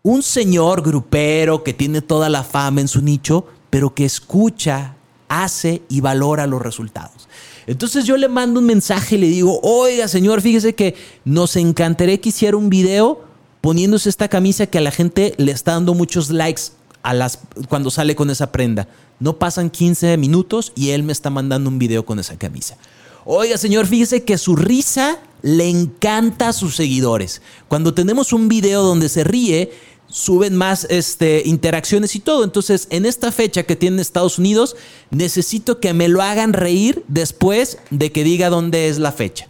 Un 0.02 0.22
señor 0.22 0.82
grupero 0.82 1.62
que 1.62 1.74
tiene 1.74 2.02
toda 2.02 2.28
la 2.28 2.42
fama 2.42 2.80
en 2.80 2.88
su 2.88 3.02
nicho, 3.02 3.46
pero 3.70 3.94
que 3.94 4.04
escucha, 4.04 4.96
hace 5.28 5.82
y 5.88 6.00
valora 6.00 6.46
los 6.46 6.62
resultados. 6.62 7.28
Entonces 7.66 8.06
yo 8.06 8.16
le 8.16 8.28
mando 8.28 8.60
un 8.60 8.66
mensaje 8.66 9.16
y 9.16 9.18
le 9.18 9.28
digo, 9.28 9.60
oiga 9.62 10.08
señor, 10.08 10.40
fíjese 10.40 10.74
que 10.74 10.94
nos 11.24 11.54
encantaría 11.56 12.18
que 12.18 12.30
hiciera 12.30 12.56
un 12.56 12.70
video 12.70 13.27
poniéndose 13.68 14.08
esta 14.08 14.28
camisa 14.28 14.66
que 14.66 14.78
a 14.78 14.80
la 14.80 14.90
gente 14.90 15.34
le 15.36 15.52
está 15.52 15.72
dando 15.72 15.92
muchos 15.92 16.30
likes 16.30 16.62
a 17.02 17.12
las, 17.12 17.40
cuando 17.68 17.90
sale 17.90 18.16
con 18.16 18.30
esa 18.30 18.50
prenda. 18.50 18.88
No 19.20 19.38
pasan 19.38 19.68
15 19.68 20.16
minutos 20.16 20.72
y 20.74 20.92
él 20.92 21.02
me 21.02 21.12
está 21.12 21.28
mandando 21.28 21.68
un 21.68 21.78
video 21.78 22.06
con 22.06 22.18
esa 22.18 22.38
camisa. 22.38 22.78
Oiga, 23.26 23.58
señor, 23.58 23.86
fíjese 23.86 24.24
que 24.24 24.38
su 24.38 24.56
risa 24.56 25.18
le 25.42 25.68
encanta 25.68 26.48
a 26.48 26.52
sus 26.54 26.76
seguidores. 26.76 27.42
Cuando 27.68 27.92
tenemos 27.92 28.32
un 28.32 28.48
video 28.48 28.82
donde 28.82 29.10
se 29.10 29.22
ríe, 29.22 29.70
suben 30.06 30.56
más 30.56 30.86
este, 30.88 31.42
interacciones 31.44 32.16
y 32.16 32.20
todo. 32.20 32.44
Entonces, 32.44 32.86
en 32.88 33.04
esta 33.04 33.30
fecha 33.32 33.64
que 33.64 33.76
tiene 33.76 34.00
Estados 34.00 34.38
Unidos, 34.38 34.76
necesito 35.10 35.78
que 35.78 35.92
me 35.92 36.08
lo 36.08 36.22
hagan 36.22 36.54
reír 36.54 37.04
después 37.06 37.76
de 37.90 38.12
que 38.12 38.24
diga 38.24 38.48
dónde 38.48 38.88
es 38.88 38.98
la 38.98 39.12
fecha. 39.12 39.46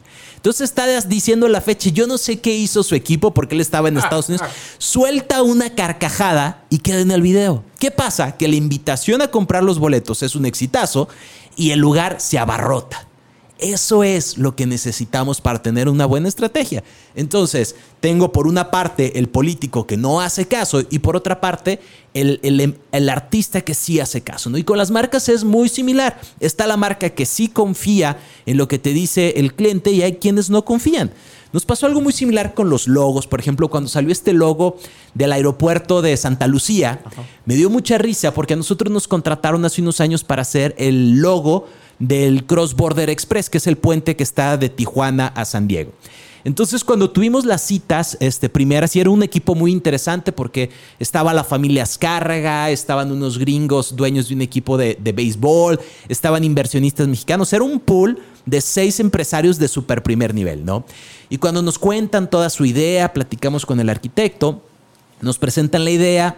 Entonces 0.48 0.70
está 0.70 0.87
diciendo 1.02 1.46
la 1.46 1.61
fecha. 1.61 1.90
Yo 1.90 2.06
no 2.06 2.16
sé 2.16 2.40
qué 2.40 2.54
hizo 2.54 2.82
su 2.82 2.94
equipo 2.94 3.34
porque 3.34 3.54
él 3.54 3.61
estaba 3.61 3.88
en 3.88 3.98
ah, 3.98 4.00
Estados 4.00 4.30
Unidos. 4.30 4.48
Ah. 4.48 4.54
Suelta 4.78 5.42
una 5.42 5.74
carcajada 5.74 6.64
y 6.70 6.78
queda 6.78 7.00
en 7.00 7.11
el 7.11 7.20
video. 7.20 7.64
¿Qué 7.78 7.90
pasa? 7.90 8.38
Que 8.38 8.48
la 8.48 8.56
invitación 8.56 9.20
a 9.20 9.30
comprar 9.30 9.62
los 9.62 9.78
boletos 9.78 10.22
es 10.22 10.34
un 10.34 10.46
exitazo 10.46 11.11
y 11.54 11.72
el 11.72 11.80
lugar 11.80 12.18
se 12.18 12.38
abarrota. 12.38 13.07
Eso 13.58 14.04
es 14.04 14.38
lo 14.38 14.54
que 14.54 14.66
necesitamos 14.66 15.40
para 15.40 15.60
tener 15.60 15.88
una 15.88 16.06
buena 16.06 16.28
estrategia. 16.28 16.84
Entonces, 17.16 17.74
tengo 18.00 18.30
por 18.30 18.46
una 18.46 18.70
parte 18.70 19.18
el 19.18 19.28
político 19.28 19.84
que 19.84 19.96
no 19.96 20.20
hace 20.20 20.46
caso 20.46 20.82
y 20.88 21.00
por 21.00 21.16
otra 21.16 21.40
parte 21.40 21.80
el, 22.14 23.10
artista 23.10 23.60
que 23.62 23.74
sí 23.74 23.98
hace 23.98 24.20
caso. 24.20 24.48
¿no? 24.48 24.58
Y 24.58 24.64
con 24.64 24.78
las 24.78 24.92
marcas 24.92 25.28
es 25.28 25.42
muy 25.42 25.68
similar. 25.68 26.20
Está 26.38 26.68
la 26.68 26.76
marca 26.76 27.10
que 27.10 27.26
sí 27.26 27.48
confía 27.48 28.18
en 28.46 28.56
lo 28.58 28.68
que 28.68 28.78
te 28.78 28.92
dice 28.92 29.34
el 29.36 29.54
cliente 29.54 29.90
y 29.90 30.02
hay 30.02 30.16
quienes 30.16 30.50
no 30.50 30.64
confían. 30.64 31.10
Nos 31.52 31.64
pasó 31.64 31.86
algo 31.86 32.00
muy 32.00 32.12
similar 32.12 32.54
con 32.54 32.70
los 32.70 32.86
logos. 32.86 33.26
Por 33.26 33.40
ejemplo, 33.40 33.68
cuando 33.68 33.88
salió 33.88 34.12
este 34.12 34.32
logo 34.32 34.76
del 35.14 35.32
aeropuerto 35.32 36.02
de 36.02 36.16
Santa 36.16 36.46
Lucía, 36.46 37.00
me 37.46 37.56
dio 37.56 37.70
mucha 37.70 37.98
risa 37.98 38.34
porque 38.34 38.54
a 38.54 38.56
nosotros 38.56 38.92
nos 38.92 39.08
contrataron 39.08 39.64
hace 39.64 39.80
unos 39.80 40.00
años 40.00 40.22
para 40.24 40.42
hacer 40.42 40.74
el 40.78 41.20
logo 41.20 41.66
del 41.98 42.44
Cross 42.44 42.74
Border 42.74 43.11
Express, 43.11 43.50
que 43.50 43.58
es 43.58 43.66
el 43.66 43.76
puente 43.76 44.16
que 44.16 44.22
está 44.22 44.56
de 44.56 44.68
Tijuana 44.68 45.28
a 45.28 45.44
San 45.44 45.66
Diego. 45.68 45.92
Entonces, 46.44 46.84
cuando 46.84 47.11
tuvimos 47.11 47.44
las 47.44 47.62
citas 47.62 48.16
este, 48.20 48.48
primeras, 48.48 48.94
y 48.94 49.00
era 49.00 49.11
un 49.11 49.22
equipo 49.22 49.54
muy 49.54 49.72
interesante 49.72 50.32
porque 50.32 50.70
estaba 50.98 51.34
la 51.34 51.44
familia 51.44 51.82
Azcárraga, 51.82 52.70
estaban 52.70 53.11
unos 53.11 53.38
gringos 53.38 53.96
dueños 53.96 54.28
de 54.28 54.37
un 54.37 54.42
equipo 54.42 54.78
de, 54.78 54.96
de 55.00 55.12
béisbol, 55.12 55.80
estaban 56.08 56.44
inversionistas 56.44 57.08
mexicanos, 57.08 57.52
era 57.52 57.64
un 57.64 57.80
pool 57.80 58.18
de 58.46 58.61
seis 58.61 58.98
empresarios 59.00 59.58
de 59.58 59.68
super 59.68 60.02
primer 60.02 60.32
nivel, 60.32 60.64
¿no? 60.64 60.84
Y 61.28 61.38
cuando 61.38 61.61
nos 61.61 61.78
cuentan 61.78 62.30
toda 62.30 62.48
su 62.48 62.64
idea, 62.64 63.12
platicamos 63.12 63.66
con 63.66 63.80
el 63.80 63.90
arquitecto, 63.90 64.62
nos 65.20 65.37
presentan 65.38 65.84
la 65.84 65.90
idea, 65.90 66.37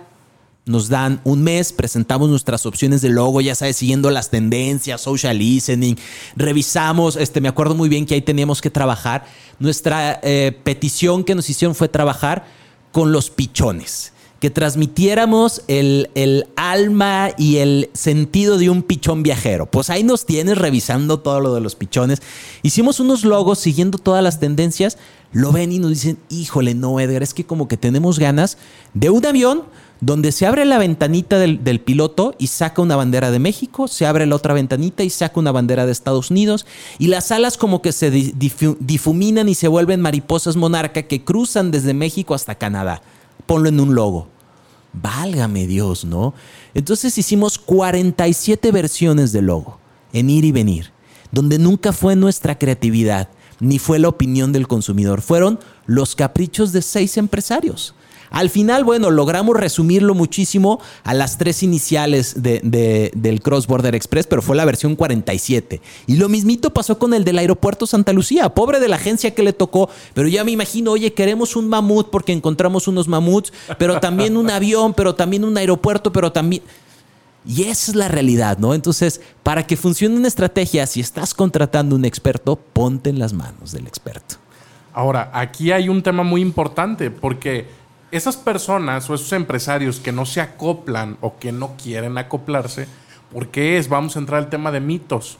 nos 0.66 0.88
dan 0.88 1.20
un 1.24 1.42
mes, 1.42 1.72
presentamos 1.72 2.28
nuestras 2.28 2.66
opciones 2.66 3.02
de 3.02 3.08
logo, 3.08 3.40
ya 3.40 3.54
sabes, 3.54 3.76
siguiendo 3.76 4.10
las 4.10 4.30
tendencias, 4.30 5.00
social 5.00 5.38
listening, 5.38 5.96
revisamos, 6.36 7.16
este, 7.16 7.40
me 7.40 7.48
acuerdo 7.48 7.74
muy 7.74 7.88
bien 7.88 8.06
que 8.06 8.14
ahí 8.14 8.22
teníamos 8.22 8.60
que 8.60 8.70
trabajar. 8.70 9.24
Nuestra 9.58 10.20
eh, 10.22 10.56
petición 10.62 11.24
que 11.24 11.34
nos 11.34 11.48
hicieron 11.50 11.74
fue 11.74 11.88
trabajar 11.88 12.44
con 12.92 13.12
los 13.12 13.30
pichones, 13.30 14.12
que 14.38 14.50
transmitiéramos 14.50 15.62
el, 15.68 16.10
el, 16.14 16.46
alma 16.56 17.30
y 17.36 17.58
el 17.58 17.90
sentido 17.92 18.58
de 18.58 18.70
un 18.70 18.82
pichón 18.82 19.22
viajero. 19.22 19.66
Pues 19.66 19.90
ahí 19.90 20.02
nos 20.02 20.26
tienes 20.26 20.58
revisando 20.58 21.20
todo 21.20 21.40
lo 21.40 21.54
de 21.54 21.60
los 21.60 21.74
pichones. 21.74 22.22
Hicimos 22.62 23.00
unos 23.00 23.24
logos 23.24 23.58
siguiendo 23.58 23.98
todas 23.98 24.22
las 24.22 24.40
tendencias, 24.40 24.98
lo 25.32 25.52
ven 25.52 25.72
y 25.72 25.78
nos 25.78 25.90
dicen, 25.90 26.18
híjole, 26.30 26.74
no, 26.74 26.98
Edgar, 27.00 27.22
es 27.22 27.34
que 27.34 27.44
como 27.44 27.68
que 27.68 27.76
tenemos 27.76 28.18
ganas 28.18 28.58
de 28.94 29.10
un 29.10 29.24
avión 29.24 29.64
donde 30.00 30.32
se 30.32 30.46
abre 30.46 30.64
la 30.64 30.78
ventanita 30.78 31.38
del, 31.38 31.80
piloto 31.80 32.34
y 32.38 32.46
saca 32.46 32.80
una 32.80 32.96
bandera 32.96 33.30
de 33.30 33.38
México, 33.38 33.86
se 33.86 34.06
abre 34.06 34.26
la 34.26 34.36
otra 34.36 34.54
ventanita 34.54 35.02
y 35.04 35.10
saca 35.10 35.38
una 35.38 35.52
bandera 35.52 35.84
de 35.86 35.92
Estados 35.92 36.30
Unidos, 36.30 36.66
y 36.98 37.08
las 37.08 37.30
alas 37.30 37.58
como 37.58 37.82
que 37.82 37.92
se 37.92 38.10
difuminan 38.10 39.48
y 39.48 39.54
se 39.54 39.68
vuelven 39.68 40.00
mariposas 40.00 40.56
monarca 40.56 41.02
que 41.02 41.22
cruzan 41.22 41.70
desde 41.70 41.94
México 41.94 42.34
hasta 42.34 42.54
Canadá. 42.54 43.02
Ponlo 43.46 43.68
en 43.68 43.80
un 43.80 43.94
logo. 43.94 44.28
Válgame 44.92 45.66
Dios, 45.66 46.04
¿no? 46.04 46.34
Entonces 46.74 47.16
hicimos 47.16 47.58
47 47.58 48.72
versiones 48.72 49.32
de 49.32 49.42
logo, 49.42 49.78
en 50.12 50.30
ir 50.30 50.44
y 50.44 50.52
venir, 50.52 50.92
donde 51.30 51.58
nunca 51.58 51.92
fue 51.92 52.16
nuestra 52.16 52.58
creatividad, 52.58 53.28
ni 53.60 53.78
fue 53.78 53.98
la 53.98 54.08
opinión 54.08 54.52
del 54.52 54.66
consumidor, 54.66 55.20
fueron 55.20 55.60
los 55.86 56.16
caprichos 56.16 56.72
de 56.72 56.82
seis 56.82 57.18
empresarios. 57.18 57.94
Al 58.30 58.48
final, 58.48 58.84
bueno, 58.84 59.10
logramos 59.10 59.56
resumirlo 59.56 60.14
muchísimo 60.14 60.80
a 61.02 61.14
las 61.14 61.36
tres 61.36 61.62
iniciales 61.62 62.42
del 62.42 63.40
Cross 63.42 63.66
Border 63.66 63.94
Express, 63.94 64.26
pero 64.26 64.40
fue 64.40 64.56
la 64.56 64.64
versión 64.64 64.96
47. 64.96 65.80
Y 66.06 66.16
lo 66.16 66.28
mismito 66.28 66.70
pasó 66.72 66.98
con 66.98 67.12
el 67.12 67.24
del 67.24 67.38
aeropuerto 67.38 67.86
Santa 67.86 68.12
Lucía. 68.12 68.54
Pobre 68.54 68.80
de 68.80 68.88
la 68.88 68.96
agencia 68.96 69.34
que 69.34 69.42
le 69.42 69.52
tocó, 69.52 69.90
pero 70.14 70.28
ya 70.28 70.44
me 70.44 70.52
imagino, 70.52 70.92
oye, 70.92 71.12
queremos 71.12 71.56
un 71.56 71.68
mamut 71.68 72.10
porque 72.10 72.32
encontramos 72.32 72.86
unos 72.88 73.08
mamuts, 73.08 73.52
pero 73.78 73.98
también 74.00 74.36
un 74.36 74.50
avión, 74.50 74.94
pero 74.94 75.14
también 75.14 75.44
un 75.44 75.56
aeropuerto, 75.56 76.12
pero 76.12 76.32
también... 76.32 76.62
Y 77.46 77.62
esa 77.62 77.90
es 77.90 77.96
la 77.96 78.08
realidad, 78.08 78.58
¿no? 78.58 78.74
Entonces, 78.74 79.22
para 79.42 79.66
que 79.66 79.76
funcione 79.76 80.14
una 80.14 80.28
estrategia, 80.28 80.86
si 80.86 81.00
estás 81.00 81.32
contratando 81.32 81.96
un 81.96 82.04
experto, 82.04 82.56
ponte 82.56 83.08
en 83.08 83.18
las 83.18 83.32
manos 83.32 83.72
del 83.72 83.86
experto. 83.86 84.36
Ahora, 84.92 85.30
aquí 85.32 85.72
hay 85.72 85.88
un 85.88 86.02
tema 86.02 86.22
muy 86.22 86.42
importante 86.42 87.10
porque 87.10 87.66
esas 88.10 88.36
personas 88.36 89.08
o 89.08 89.14
esos 89.14 89.32
empresarios 89.32 90.00
que 90.00 90.12
no 90.12 90.26
se 90.26 90.40
acoplan 90.40 91.16
o 91.20 91.38
que 91.38 91.52
no 91.52 91.76
quieren 91.82 92.18
acoplarse, 92.18 92.86
¿por 93.32 93.48
qué 93.48 93.78
es? 93.78 93.88
Vamos 93.88 94.16
a 94.16 94.18
entrar 94.18 94.38
al 94.38 94.50
tema 94.50 94.70
de 94.70 94.80
mitos. 94.80 95.38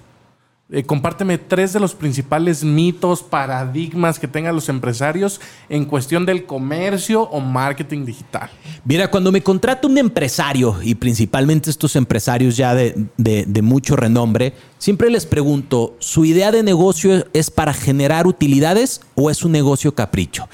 Eh, 0.73 0.85
compárteme 0.85 1.37
tres 1.37 1.73
de 1.73 1.81
los 1.81 1.97
principales 1.97 2.63
mitos, 2.63 3.25
paradigmas 3.25 4.21
que 4.21 4.29
tengan 4.29 4.55
los 4.55 4.69
empresarios 4.69 5.41
en 5.69 5.85
cuestión 5.85 6.25
del 6.25 6.47
comercio 6.47 7.23
o 7.23 7.41
marketing 7.41 8.05
digital. 8.05 8.49
Mira, 8.85 9.11
cuando 9.11 9.33
me 9.33 9.43
contrata 9.43 9.89
un 9.89 9.99
empresario, 9.99 10.77
y 10.81 10.95
principalmente 10.95 11.71
estos 11.71 11.97
empresarios 11.97 12.57
ya 12.57 12.77
de, 12.77 12.95
de 13.17 13.63
mucho 13.63 13.97
renombre, 13.97 14.55
siempre 14.79 15.11
les 15.11 15.27
pregunto, 15.27 15.97
¿su 15.99 16.25
idea 16.25 16.53
de 16.53 16.63
negocio 16.63 17.27
es 17.33 17.51
para 17.51 17.75
generar 17.75 18.29
utilidades 18.29 19.01
o 19.17 19.29
es 19.29 19.43
un 19.43 19.51
negocio 19.51 19.97
capricho? 19.97 20.49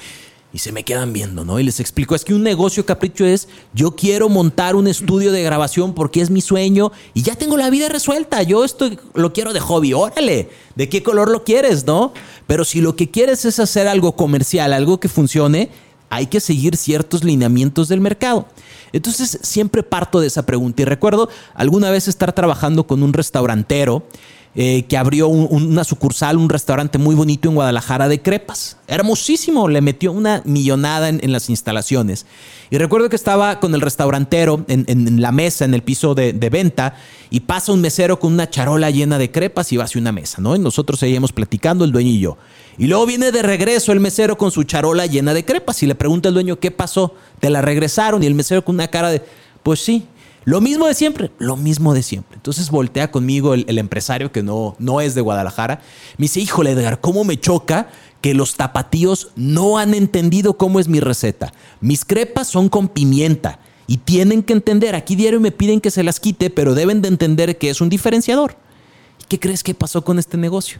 Y 0.57 0.59
se 0.59 0.71
me 0.71 0.83
quedan 0.83 1.13
viendo, 1.13 1.45
¿no? 1.45 1.59
Y 1.59 1.63
les 1.63 1.79
explico, 1.79 2.15
es 2.15 2.25
que 2.25 2.33
un 2.33 2.41
negocio 2.41 2.83
capricho 2.83 3.23
es, 3.23 3.47
yo 3.75 3.91
quiero 3.91 4.27
montar 4.27 4.75
un 4.75 4.87
estudio 4.87 5.31
de 5.31 5.43
grabación 5.43 5.93
porque 5.93 6.19
es 6.19 6.31
mi 6.31 6.41
sueño 6.41 6.91
y 7.13 7.21
ya 7.21 7.35
tengo 7.35 7.57
la 7.57 7.69
vida 7.69 7.89
resuelta, 7.89 8.41
yo 8.41 8.63
esto 8.63 8.89
lo 9.13 9.33
quiero 9.33 9.53
de 9.53 9.59
hobby, 9.59 9.93
órale, 9.93 10.49
¿de 10.73 10.89
qué 10.89 11.03
color 11.03 11.29
lo 11.29 11.43
quieres, 11.43 11.85
no? 11.85 12.11
Pero 12.47 12.65
si 12.65 12.81
lo 12.81 12.95
que 12.95 13.11
quieres 13.11 13.45
es 13.45 13.59
hacer 13.59 13.87
algo 13.87 14.15
comercial, 14.15 14.73
algo 14.73 14.99
que 14.99 15.09
funcione, 15.09 15.69
hay 16.09 16.25
que 16.25 16.39
seguir 16.39 16.75
ciertos 16.75 17.23
lineamientos 17.23 17.87
del 17.87 18.01
mercado. 18.01 18.47
Entonces 18.93 19.37
siempre 19.43 19.83
parto 19.83 20.19
de 20.19 20.25
esa 20.25 20.47
pregunta 20.47 20.81
y 20.81 20.85
recuerdo 20.85 21.29
alguna 21.53 21.91
vez 21.91 22.07
estar 22.07 22.33
trabajando 22.33 22.87
con 22.87 23.03
un 23.03 23.13
restaurantero 23.13 24.07
eh, 24.59 24.85
que 24.89 24.97
abrió 24.97 25.27
una 25.27 25.83
sucursal, 25.83 26.35
un 26.35 26.49
restaurante 26.49 26.97
muy 26.97 27.13
bonito 27.13 27.47
en 27.47 27.53
Guadalajara 27.53 28.07
de 28.07 28.23
crepas. 28.23 28.77
Hermosísimo, 28.87 29.67
le 29.67 29.81
metió 29.81 30.11
una 30.11 30.41
millonada 30.45 31.09
en, 31.09 31.31
las 31.31 31.51
instalaciones. 31.51 32.25
Y 32.71 32.79
recuerdo 32.79 33.07
que 33.07 33.15
estaba 33.15 33.59
con 33.59 33.75
el 33.75 33.81
restaurantero 33.81 34.65
en, 34.67 35.21
la 35.21 35.31
mesa, 35.31 35.63
en 35.63 35.75
el 35.75 35.83
piso 35.83 36.15
de, 36.15 36.49
venta, 36.49 36.95
y 37.29 37.41
pasa 37.41 37.71
un 37.71 37.81
mesero 37.81 38.19
con 38.19 38.33
una 38.33 38.49
charola 38.49 38.89
llena 38.89 39.19
de 39.19 39.29
crepas 39.29 39.71
y 39.71 39.77
va 39.77 39.83
hacia 39.83 40.01
una 40.01 40.11
mesa, 40.11 40.41
¿no? 40.41 40.55
Y 40.55 40.59
nosotros 40.59 40.99
seguimos 40.99 41.33
platicando, 41.33 41.85
el 41.85 41.91
dueño 41.91 42.09
y 42.09 42.19
yo. 42.19 42.39
Y 42.79 42.87
luego 42.87 43.05
viene 43.05 43.31
de 43.31 43.43
regreso 43.43 43.91
el 43.91 43.99
mesero 43.99 44.39
con 44.39 44.49
su 44.49 44.63
charola 44.63 45.05
llena 45.05 45.35
de 45.35 45.45
crepas 45.45 45.83
y 45.83 45.85
le 45.85 45.93
pregunta 45.93 46.29
al 46.29 46.33
dueño, 46.33 46.59
¿qué 46.59 46.71
pasó? 46.71 47.13
¿Te 47.39 47.51
la 47.51 47.61
regresaron? 47.61 48.23
Y 48.23 48.25
el 48.25 48.33
mesero 48.33 48.65
con 48.65 48.73
una 48.73 48.87
cara 48.87 49.11
de, 49.11 49.21
pues 49.61 49.81
sí, 49.81 50.07
lo 50.47 50.61
mismo 50.61 50.87
de 50.87 50.93
siempre, 50.93 51.29
lo 51.39 51.57
mismo 51.57 51.93
de 51.93 52.01
siempre. 52.01 52.37
Entonces 52.37 52.69
voltea 52.69 53.11
conmigo 53.11 53.53
el, 53.53 53.77
empresario 53.77 54.31
que 54.31 54.43
no, 54.43 54.77
no 54.79 55.01
es 55.01 55.13
de 55.13 55.19
Guadalajara. 55.19 55.81
Me 56.17 56.23
dice, 56.23 56.39
híjole 56.39 56.71
Edgar, 56.71 57.01
¿cómo 57.01 57.25
me 57.25 57.37
choca 57.37 57.89
que 58.21 58.33
los 58.33 58.55
tapatíos 58.55 59.31
no 59.35 59.77
han 59.77 59.93
entendido 59.93 60.57
cómo 60.57 60.79
es 60.79 60.87
mi 60.87 61.01
receta? 61.01 61.51
Mis 61.81 62.05
crepas 62.05 62.47
son 62.47 62.69
con 62.69 62.87
pimienta 62.87 63.59
y 63.87 63.97
tienen 63.97 64.41
que 64.41 64.53
entender, 64.53 64.95
aquí 64.95 65.17
diario 65.17 65.41
me 65.41 65.51
piden 65.51 65.81
que 65.81 65.91
se 65.91 66.01
las 66.01 66.21
quite, 66.21 66.49
pero 66.49 66.75
deben 66.75 67.01
de 67.01 67.09
entender 67.09 67.57
que 67.57 67.69
es 67.69 67.81
un 67.81 67.89
diferenciador. 67.89 68.55
¿Y 69.21 69.25
qué 69.27 69.41
crees 69.41 69.63
que 69.63 69.73
pasó 69.73 70.05
con 70.05 70.17
este 70.17 70.37
negocio? 70.37 70.79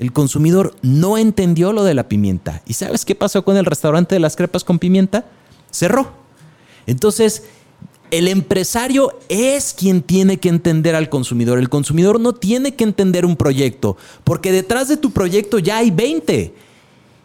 El 0.00 0.12
consumidor 0.12 0.74
no 0.82 1.16
entendió 1.16 1.72
lo 1.72 1.84
de 1.84 1.94
la 1.94 2.08
pimienta. 2.08 2.60
¿Y 2.66 2.72
sabes 2.72 3.04
qué 3.04 3.14
pasó 3.14 3.44
con 3.44 3.56
el 3.56 3.66
restaurante 3.66 4.16
de 4.16 4.20
las 4.20 4.34
crepas 4.34 4.64
con 4.64 4.80
pimienta? 4.80 5.26
Cerró. 5.70 6.10
Entonces, 6.88 7.44
el 8.10 8.28
empresario 8.28 9.18
es 9.28 9.74
quien 9.74 10.02
tiene 10.02 10.38
que 10.38 10.48
entender 10.48 10.94
al 10.94 11.08
consumidor. 11.08 11.58
El 11.58 11.68
consumidor 11.68 12.20
no 12.20 12.32
tiene 12.32 12.74
que 12.74 12.84
entender 12.84 13.26
un 13.26 13.36
proyecto, 13.36 13.96
porque 14.24 14.52
detrás 14.52 14.88
de 14.88 14.96
tu 14.96 15.10
proyecto 15.10 15.58
ya 15.58 15.78
hay 15.78 15.90
20. 15.90 16.65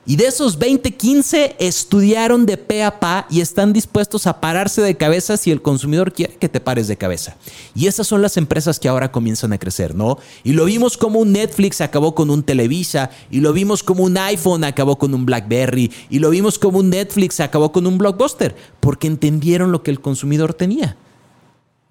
Y 0.03 0.15
de 0.15 0.25
esos 0.25 0.57
20, 0.57 0.95
15 0.95 1.57
estudiaron 1.59 2.47
de 2.47 2.57
pe 2.57 2.83
a 2.83 2.99
pa 2.99 3.27
y 3.29 3.39
están 3.39 3.71
dispuestos 3.71 4.25
a 4.25 4.41
pararse 4.41 4.81
de 4.81 4.97
cabeza 4.97 5.37
si 5.37 5.51
el 5.51 5.61
consumidor 5.61 6.11
quiere 6.11 6.33
que 6.33 6.49
te 6.49 6.59
pares 6.59 6.87
de 6.87 6.97
cabeza. 6.97 7.37
Y 7.75 7.85
esas 7.85 8.07
son 8.07 8.23
las 8.23 8.35
empresas 8.35 8.79
que 8.79 8.89
ahora 8.89 9.11
comienzan 9.11 9.53
a 9.53 9.59
crecer, 9.59 9.93
¿no? 9.93 10.17
Y 10.43 10.53
lo 10.53 10.65
vimos 10.65 10.97
como 10.97 11.19
un 11.19 11.31
Netflix 11.31 11.81
acabó 11.81 12.15
con 12.15 12.31
un 12.31 12.41
Televisa, 12.41 13.11
y 13.29 13.41
lo 13.41 13.53
vimos 13.53 13.83
como 13.83 14.03
un 14.03 14.17
iPhone 14.17 14.63
acabó 14.63 14.97
con 14.97 15.13
un 15.13 15.27
BlackBerry, 15.27 15.91
y 16.09 16.17
lo 16.17 16.31
vimos 16.31 16.57
como 16.57 16.79
un 16.79 16.89
Netflix 16.89 17.39
acabó 17.39 17.71
con 17.71 17.85
un 17.85 17.99
Blockbuster, 17.99 18.55
porque 18.79 19.05
entendieron 19.05 19.71
lo 19.71 19.83
que 19.83 19.91
el 19.91 20.01
consumidor 20.01 20.55
tenía. 20.55 20.97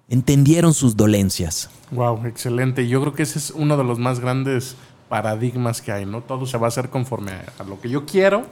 Entendieron 0.09 0.73
sus 0.73 0.97
dolencias. 0.97 1.69
Wow, 1.91 2.25
excelente. 2.25 2.89
Yo 2.89 2.99
creo 2.99 3.13
que 3.13 3.23
ese 3.23 3.39
es 3.39 3.51
uno 3.51 3.77
de 3.77 3.85
los 3.85 3.97
más 3.97 4.19
grandes 4.19 4.75
paradigmas 5.11 5.81
que 5.81 5.91
hay, 5.91 6.05
¿no? 6.05 6.21
Todo 6.21 6.45
se 6.45 6.57
va 6.57 6.67
a 6.67 6.69
hacer 6.69 6.89
conforme 6.89 7.33
a, 7.59 7.63
lo 7.65 7.81
que 7.81 7.89
yo 7.89 8.05
quiero, 8.05 8.45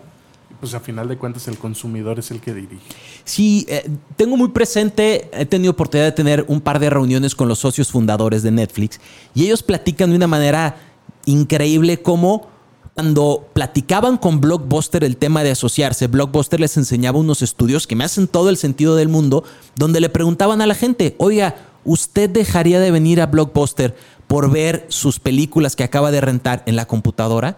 pues 0.60 0.74
a 0.74 0.82
final 0.82 1.08
de 1.08 1.18
cuentas 1.18 1.48
el 1.48 1.58
consumidor 1.58 2.20
es 2.20 2.32
el 2.32 2.42
que 2.42 2.54
dirige. 2.54 2.84
Sí, 3.24 3.66
eh, 3.70 3.90
tengo 4.18 4.36
muy 4.36 4.50
presente, 4.50 5.30
he 5.32 5.46
tenido 5.46 5.72
oportunidad 5.72 6.08
de 6.08 6.12
tener 6.12 6.44
un 6.50 6.60
par 6.60 6.80
de 6.80 6.90
reuniones 6.90 7.34
con 7.34 7.48
los 7.48 7.60
socios 7.60 7.90
fundadores 7.90 8.44
de 8.44 8.52
Netflix 8.52 9.00
y 9.34 9.46
ellos 9.46 9.64
platican 9.64 10.10
de 10.10 10.18
una 10.18 10.28
manera 10.28 10.76
increíble 11.24 12.02
cómo 12.02 12.50
cuando 12.94 13.48
platicaban 13.54 14.18
con 14.18 14.42
Blockbuster 14.42 15.06
el 15.06 15.16
tema 15.16 15.44
de 15.44 15.52
asociarse, 15.52 16.08
Blockbuster 16.08 16.60
les 16.60 16.76
enseñaba 16.76 17.20
unos 17.20 17.42
estudios 17.42 17.88
que 17.88 17.96
me 17.96 18.04
hacen 18.04 18.28
todo 18.28 18.50
el 18.50 18.58
sentido 18.58 18.98
del 18.98 19.08
mundo, 19.08 19.46
donde 19.78 20.02
le 20.02 20.10
preguntaban 20.10 20.62
a 20.62 20.68
la 20.68 20.76
gente, 20.76 21.16
oiga, 21.20 21.56
¿usted 21.86 22.30
dejaría 22.30 22.82
de 22.82 22.92
venir 22.92 23.22
a 23.22 23.28
Blockbuster 23.28 23.96
por 24.30 24.52
ver 24.52 24.86
sus 24.90 25.20
películas 25.20 25.76
que 25.76 25.84
acaba 25.84 26.12
de 26.12 26.22
rentar 26.22 26.62
en 26.68 26.76
la 26.76 26.86
computadora? 26.86 27.58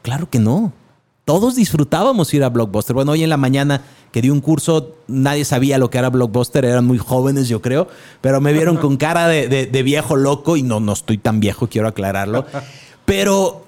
Claro 0.00 0.30
que 0.30 0.38
no. 0.38 0.72
Todos 1.26 1.54
disfrutábamos 1.54 2.32
ir 2.32 2.42
a 2.44 2.48
Blockbuster. 2.48 2.94
Bueno, 2.94 3.12
hoy 3.12 3.24
en 3.24 3.28
la 3.28 3.36
mañana 3.36 3.82
que 4.10 4.22
di 4.22 4.30
un 4.30 4.40
curso, 4.40 4.94
nadie 5.06 5.44
sabía 5.44 5.76
lo 5.76 5.90
que 5.90 5.98
era 5.98 6.08
Blockbuster, 6.08 6.64
eran 6.64 6.86
muy 6.86 6.96
jóvenes 6.96 7.46
yo 7.50 7.60
creo, 7.60 7.88
pero 8.22 8.40
me 8.40 8.54
vieron 8.54 8.78
con 8.78 8.96
cara 8.96 9.28
de, 9.28 9.48
de 9.48 9.82
viejo 9.82 10.16
loco 10.16 10.56
y 10.56 10.62
no, 10.62 10.80
no 10.80 10.94
estoy 10.94 11.18
tan 11.18 11.40
viejo, 11.40 11.68
quiero 11.68 11.88
aclararlo. 11.88 12.46
Pero 13.04 13.66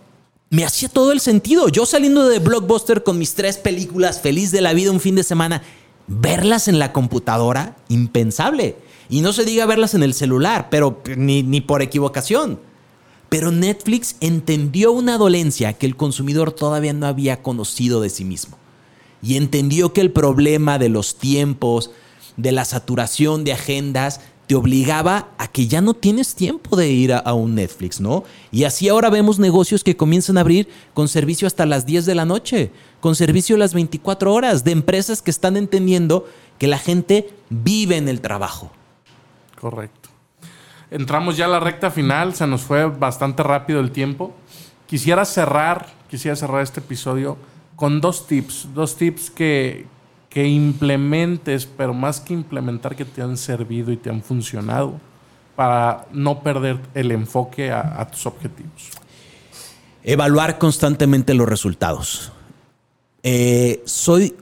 me 0.49 0.65
hacía 0.65 0.89
todo 0.89 1.13
el 1.13 1.21
sentido. 1.21 1.69
Yo 1.69 1.85
saliendo 1.85 2.27
de 2.27 2.39
Blockbuster 2.39 3.03
con 3.03 3.19
mis 3.19 3.35
tres 3.35 3.59
películas, 3.59 4.23
feliz 4.23 4.51
de 4.51 4.63
la 4.63 4.73
vida 4.73 4.93
un 4.93 5.01
fin 5.01 5.15
de 5.15 5.25
semana, 5.25 5.61
verlas 6.07 6.69
en 6.69 6.79
la 6.79 6.95
computadora, 6.95 7.77
impensable. 7.91 8.77
Y 9.11 9.23
no 9.23 9.33
se 9.33 9.45
diga 9.45 9.67
verlas 9.67 9.95
en 9.95 10.05
el 10.05 10.15
celular, 10.15 10.69
pero 10.71 11.03
ni, 11.17 11.61
por 11.61 11.83
equivocación. 11.83 12.61
Pero 13.29 13.51
Netflix 13.51 14.15
entendió 14.21 14.93
una 14.93 15.19
dolencia 15.19 15.73
que 15.73 15.87
el 15.87 15.97
consumidor 15.97 16.53
todavía 16.53 16.93
no 16.93 17.07
había 17.07 17.43
conocido 17.43 18.01
de 18.01 18.09
sí 18.09 18.25
mismo. 18.25 18.57
Y 19.21 19.37
entendió 19.37 19.93
que 19.93 20.01
el 20.01 20.13
problema 20.13 20.79
de 20.79 20.89
los 20.89 21.17
tiempos, 21.17 21.91
de 22.37 22.53
la 22.53 22.65
saturación 22.65 23.43
de 23.43 23.53
agendas, 23.53 24.21
te 24.47 24.55
obligaba 24.55 25.29
a 25.39 25.49
que 25.49 25.67
ya 25.67 25.81
no 25.81 25.95
tienes 25.95 26.35
tiempo 26.35 26.77
de 26.77 26.89
ir 26.89 27.13
a, 27.13 27.35
un 27.35 27.55
Netflix, 27.57 28.01
¿no? 28.01 28.25
Y 28.51 28.65
así 28.65 28.89
ahora 28.89 29.11
vemos 29.11 29.39
negocios 29.39 29.85
que 29.85 29.97
comienzan 29.97 30.39
a 30.39 30.41
abrir 30.41 30.69
con 30.95 31.09
servicio 31.09 31.47
hasta 31.47 31.67
las 31.67 31.87
10 31.87 32.07
de 32.07 32.15
la 32.15 32.25
noche, 32.25 32.73
con 33.01 33.15
servicio 33.15 33.57
las 33.57 33.75
24 33.75 34.33
horas, 34.33 34.65
de 34.65 34.73
empresas 34.73 35.23
que 35.23 35.31
están 35.31 35.57
entendiendo 35.57 36.27
que 36.59 36.67
la 36.67 36.79
gente 36.79 37.31
vive 37.49 37.97
en 37.97 38.09
el 38.09 38.21
trabajo. 38.21 38.73
Correcto. 39.61 40.09
Entramos 40.91 41.37
ya 41.37 41.45
a 41.45 41.49
la 41.49 41.61
recta 41.61 41.91
final, 41.91 42.35
se 42.35 42.47
nos 42.47 42.63
fue 42.63 42.87
bastante 42.87 43.43
rápido 43.43 43.81
el 43.81 43.93
tiempo. 43.93 44.35
Quisiera 44.87 45.25
cerrar, 45.25 45.87
quisiera 46.09 46.35
cerrar 46.35 46.63
este 46.63 46.81
episodio 46.81 47.37
con 47.77 48.01
dos 48.01 48.27
tips, 48.27 48.69
dos 48.75 48.97
tips 48.97 49.31
que, 49.31 49.87
que 50.29 50.49
implementes, 50.49 51.67
pero 51.67 51.95
más 51.95 52.21
que 52.21 52.33
implementar, 52.35 52.97
que 52.97 53.05
te 53.05 53.23
han 53.23 53.37
servido 53.37 53.93
y 53.93 53.97
te 53.97 54.11
han 54.11 54.23
funcionado 54.23 54.99
para 55.55 56.07
no 56.13 56.41
perder 56.41 56.81
el 56.95 57.13
enfoque 57.13 57.71
a, 57.71 58.09
tus 58.11 58.25
objetivos? 58.25 58.91
Evaluar 60.03 60.59
constantemente 60.59 61.35
los 61.35 61.47
resultados. 61.47 62.33
Eh, 63.23 63.83
soy 63.85 64.35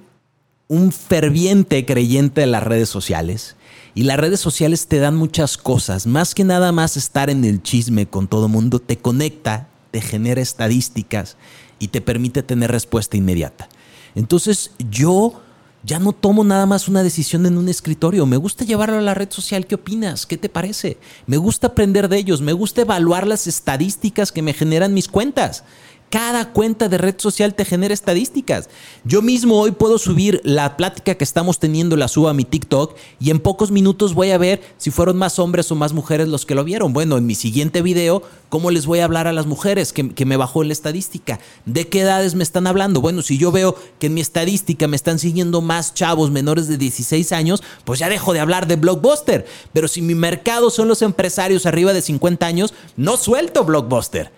un 0.69 0.93
ferviente 0.93 1.85
creyente 1.87 2.43
de 2.43 2.47
las 2.47 2.63
redes 2.63 2.91
sociales 2.91 3.57
y 3.95 4.03
las 4.05 4.19
redes 4.19 4.39
sociales 4.39 4.87
te 4.87 4.99
dan 4.99 5.17
muchas 5.17 5.57
cosas, 5.57 6.07
más 6.07 6.35
que 6.35 6.45
nada 6.45 6.73
más 6.73 6.97
estar 6.97 7.31
en 7.31 7.45
el 7.45 7.63
chisme 7.63 8.07
con 8.07 8.29
todo 8.29 8.49
mundo, 8.49 8.79
te 8.79 8.99
conecta, 8.99 9.69
te 9.91 10.03
genera 10.03 10.43
estadísticas 10.43 11.37
y 11.79 11.89
te 11.89 12.01
permite 12.01 12.43
tener 12.43 12.71
respuesta 12.71 13.17
inmediata. 13.17 13.69
Entonces 14.15 14.73
yo 14.91 15.41
ya 15.85 15.99
no 15.99 16.13
tomo 16.13 16.45
nada 16.45 16.67
más 16.67 16.89
una 16.89 17.03
decisión 17.03 17.47
en 17.47 17.57
un 17.57 17.69
escritorio. 17.69 18.27
Me 18.27 18.37
gusta 18.37 18.65
llevarlo 18.65 18.99
a 18.99 19.03
la 19.03 19.15
red 19.15 19.31
social. 19.31 19.67
¿Qué 19.67 19.77
opinas? 19.77 20.27
¿Qué 20.27 20.37
te 20.37 20.49
parece? 20.49 20.99
Me 21.27 21.37
gusta 21.37 21.69
aprender 21.69 22.09
de 22.09 22.19
ellos. 22.19 22.41
Me 22.41 22.53
gusta 22.53 22.83
evaluar 22.83 23.27
las 23.27 23.47
estadísticas 23.47 24.33
que 24.33 24.43
me 24.43 24.55
generan 24.55 24.93
mis 24.93 25.09
cuentas. 25.09 25.65
Cada 26.11 26.53
cuenta 26.53 26.89
de 26.89 26.97
red 26.97 27.17
social 27.19 27.55
te 27.55 27.67
genera 27.67 27.93
estadísticas. 27.93 28.71
Yo 29.05 29.21
mismo 29.21 29.61
hoy 29.61 29.73
puedo 29.73 29.99
subir 29.99 30.41
la 30.43 30.79
plática 30.79 31.17
que 31.17 31.25
estamos 31.25 31.59
teniendo, 31.59 31.99
la 31.99 32.09
subo 32.09 32.31
a 32.31 32.35
mi 32.35 32.45
TikTok 32.45 32.97
y 33.21 33.29
en 33.29 33.41
pocos 33.41 33.71
minutos 33.71 34.15
voy 34.15 34.31
a 34.31 34.39
ver 34.39 34.63
si 34.79 34.91
fueron 34.91 35.19
más 35.19 35.39
hombres 35.39 35.71
o 35.71 35.75
más 35.75 35.93
mujeres 35.93 36.29
los 36.29 36.47
que 36.47 36.55
lo 36.55 36.65
vieron. 36.65 36.95
Bueno, 36.95 37.19
en 37.19 37.27
mi 37.27 37.35
siguiente 37.35 37.83
video, 37.83 38.23
¿cómo 38.49 38.71
les 38.71 38.87
voy 38.87 39.01
a 39.01 39.05
hablar 39.05 39.27
a 39.27 39.35
las 39.35 39.45
mujeres 39.45 39.93
que, 39.93 40.15
que 40.15 40.25
me 40.25 40.39
bajó 40.39 40.65
la 40.65 40.73
estadística? 40.73 41.41
¿De 41.67 41.89
qué 41.89 42.01
edades 42.01 42.35
me 42.35 42.43
están 42.43 42.67
hablando? 42.67 43.03
Bueno, 43.03 43.21
si 43.21 43.37
yo 43.37 43.53
veo 43.53 43.77
que 43.99 44.07
en 44.07 44.15
mi 44.15 44.23
estadística 44.23 44.89
me 44.89 44.97
están 44.97 45.19
siguiendo 45.19 45.61
más 45.61 45.93
chavos 45.93 46.31
menores 46.31 46.69
de 46.69 46.79
16 46.79 47.33
años, 47.33 47.63
pues 47.85 47.99
ya 47.99 48.09
dejo 48.09 48.33
de 48.33 48.41
hablar 48.41 48.67
de 48.67 48.77
Blockbuster. 48.77 49.45
Pero 49.75 49.89
si 49.89 50.01
mi 50.01 50.15
mercado 50.15 50.71
son 50.71 50.89
los 50.89 51.03
empresarios 51.03 51.67
arriba 51.67 51.93
de 51.93 52.01
50 52.01 52.47
años, 52.47 52.73
no 52.97 53.19
suelto 53.19 53.63
Blockbuster 53.65 54.33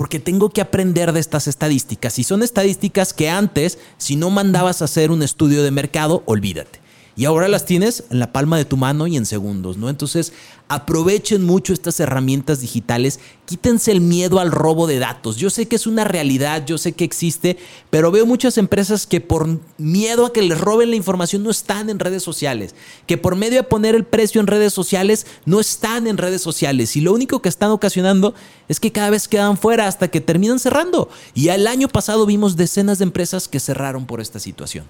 porque 0.00 0.18
tengo 0.18 0.48
que 0.48 0.62
aprender 0.62 1.12
de 1.12 1.20
estas 1.20 1.46
estadísticas. 1.46 2.18
Y 2.18 2.24
son 2.24 2.42
estadísticas 2.42 3.12
que 3.12 3.28
antes, 3.28 3.78
si 3.98 4.16
no 4.16 4.30
mandabas 4.30 4.80
a 4.80 4.86
hacer 4.86 5.10
un 5.10 5.22
estudio 5.22 5.62
de 5.62 5.70
mercado, 5.70 6.22
olvídate. 6.24 6.79
Y 7.20 7.26
ahora 7.26 7.48
las 7.48 7.66
tienes 7.66 8.04
en 8.08 8.18
la 8.18 8.32
palma 8.32 8.56
de 8.56 8.64
tu 8.64 8.78
mano 8.78 9.06
y 9.06 9.18
en 9.18 9.26
segundos, 9.26 9.76
¿no? 9.76 9.90
Entonces, 9.90 10.32
aprovechen 10.68 11.44
mucho 11.44 11.74
estas 11.74 12.00
herramientas 12.00 12.62
digitales, 12.62 13.20
quítense 13.44 13.92
el 13.92 14.00
miedo 14.00 14.40
al 14.40 14.50
robo 14.50 14.86
de 14.86 14.98
datos. 14.98 15.36
Yo 15.36 15.50
sé 15.50 15.68
que 15.68 15.76
es 15.76 15.86
una 15.86 16.04
realidad, 16.04 16.64
yo 16.64 16.78
sé 16.78 16.92
que 16.92 17.04
existe, 17.04 17.58
pero 17.90 18.10
veo 18.10 18.24
muchas 18.24 18.56
empresas 18.56 19.06
que 19.06 19.20
por 19.20 19.60
miedo 19.76 20.24
a 20.24 20.32
que 20.32 20.40
les 20.40 20.58
roben 20.58 20.88
la 20.88 20.96
información 20.96 21.42
no 21.42 21.50
están 21.50 21.90
en 21.90 21.98
redes 21.98 22.22
sociales, 22.22 22.74
que 23.06 23.18
por 23.18 23.36
medio 23.36 23.58
de 23.58 23.68
poner 23.68 23.94
el 23.94 24.04
precio 24.04 24.40
en 24.40 24.46
redes 24.46 24.72
sociales 24.72 25.26
no 25.44 25.60
están 25.60 26.06
en 26.06 26.16
redes 26.16 26.40
sociales 26.40 26.96
y 26.96 27.02
lo 27.02 27.12
único 27.12 27.42
que 27.42 27.50
están 27.50 27.70
ocasionando 27.70 28.32
es 28.66 28.80
que 28.80 28.92
cada 28.92 29.10
vez 29.10 29.28
quedan 29.28 29.58
fuera 29.58 29.88
hasta 29.88 30.08
que 30.08 30.22
terminan 30.22 30.58
cerrando. 30.58 31.10
Y 31.34 31.48
el 31.48 31.66
año 31.66 31.88
pasado 31.88 32.24
vimos 32.24 32.56
decenas 32.56 32.98
de 32.98 33.04
empresas 33.04 33.46
que 33.46 33.60
cerraron 33.60 34.06
por 34.06 34.22
esta 34.22 34.38
situación. 34.38 34.86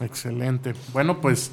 Excelente. 0.00 0.74
Bueno, 0.92 1.20
pues 1.20 1.50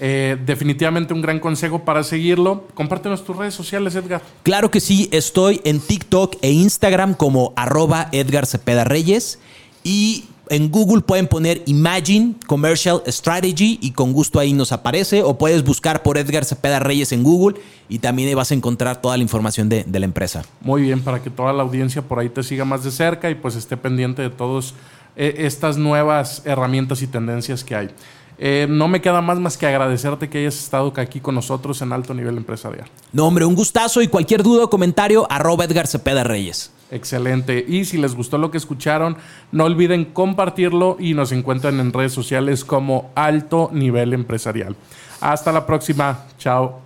eh, 0.00 0.36
definitivamente 0.44 1.14
un 1.14 1.22
gran 1.22 1.38
consejo 1.38 1.84
para 1.84 2.02
seguirlo. 2.02 2.66
Compártenos 2.74 3.24
tus 3.24 3.36
redes 3.36 3.54
sociales, 3.54 3.94
Edgar. 3.94 4.22
Claro 4.42 4.70
que 4.70 4.80
sí, 4.80 5.08
estoy 5.12 5.60
en 5.64 5.80
TikTok 5.80 6.36
e 6.42 6.50
Instagram 6.50 7.14
como 7.14 7.52
arroba 7.56 8.08
Edgar 8.12 8.46
Cepeda 8.46 8.84
Reyes 8.84 9.38
y 9.84 10.24
en 10.48 10.70
Google 10.70 11.02
pueden 11.02 11.26
poner 11.26 11.62
Imagine 11.66 12.34
Commercial 12.46 13.02
Strategy 13.06 13.78
y 13.80 13.92
con 13.92 14.12
gusto 14.12 14.38
ahí 14.38 14.52
nos 14.52 14.72
aparece 14.72 15.22
o 15.22 15.38
puedes 15.38 15.64
buscar 15.64 16.02
por 16.02 16.18
Edgar 16.18 16.44
Cepeda 16.44 16.78
Reyes 16.78 17.12
en 17.12 17.22
Google 17.22 17.60
y 17.88 17.98
también 17.98 18.28
ahí 18.28 18.34
vas 18.34 18.50
a 18.50 18.54
encontrar 18.54 19.00
toda 19.00 19.16
la 19.16 19.22
información 19.22 19.68
de, 19.68 19.84
la 19.90 20.04
empresa. 20.04 20.44
Muy 20.60 20.82
bien, 20.82 21.00
para 21.00 21.22
que 21.22 21.30
toda 21.30 21.52
la 21.52 21.62
audiencia 21.62 22.02
por 22.02 22.18
ahí 22.18 22.28
te 22.28 22.42
siga 22.42 22.64
más 22.64 22.84
de 22.84 22.90
cerca 22.90 23.30
y 23.30 23.34
pues 23.34 23.56
esté 23.56 23.76
pendiente 23.76 24.22
de 24.22 24.30
todas 24.30 24.74
eh, 25.16 25.34
estas 25.38 25.76
nuevas 25.76 26.42
herramientas 26.44 27.02
y 27.02 27.06
tendencias 27.06 27.64
que 27.64 27.76
hay. 27.76 27.90
Eh, 28.38 28.66
no 28.68 28.88
me 28.88 29.00
queda 29.00 29.20
más 29.20 29.38
más 29.38 29.56
que 29.56 29.66
agradecerte 29.66 30.28
que 30.28 30.38
hayas 30.38 30.58
estado 30.58 30.92
aquí 30.96 31.20
con 31.20 31.34
nosotros 31.34 31.80
en 31.82 31.92
alto 31.92 32.14
nivel 32.14 32.36
empresarial. 32.36 32.86
No, 33.12 33.26
hombre, 33.26 33.44
un 33.44 33.54
gustazo 33.54 34.02
y 34.02 34.08
cualquier 34.08 34.42
duda 34.42 34.64
o 34.64 34.70
comentario, 34.70 35.26
arroba 35.30 35.64
Edgar 35.64 35.86
Cepeda 35.86 36.24
Reyes. 36.24 36.72
Excelente. 36.90 37.64
Y 37.66 37.84
si 37.84 37.98
les 37.98 38.14
gustó 38.14 38.38
lo 38.38 38.50
que 38.50 38.58
escucharon, 38.58 39.16
no 39.52 39.64
olviden 39.64 40.04
compartirlo 40.04 40.96
y 40.98 41.14
nos 41.14 41.32
encuentran 41.32 41.80
en 41.80 41.92
redes 41.92 42.12
sociales 42.12 42.64
como 42.64 43.10
alto 43.14 43.70
nivel 43.72 44.12
empresarial. 44.12 44.76
Hasta 45.20 45.52
la 45.52 45.66
próxima. 45.66 46.26
Chao. 46.38 46.82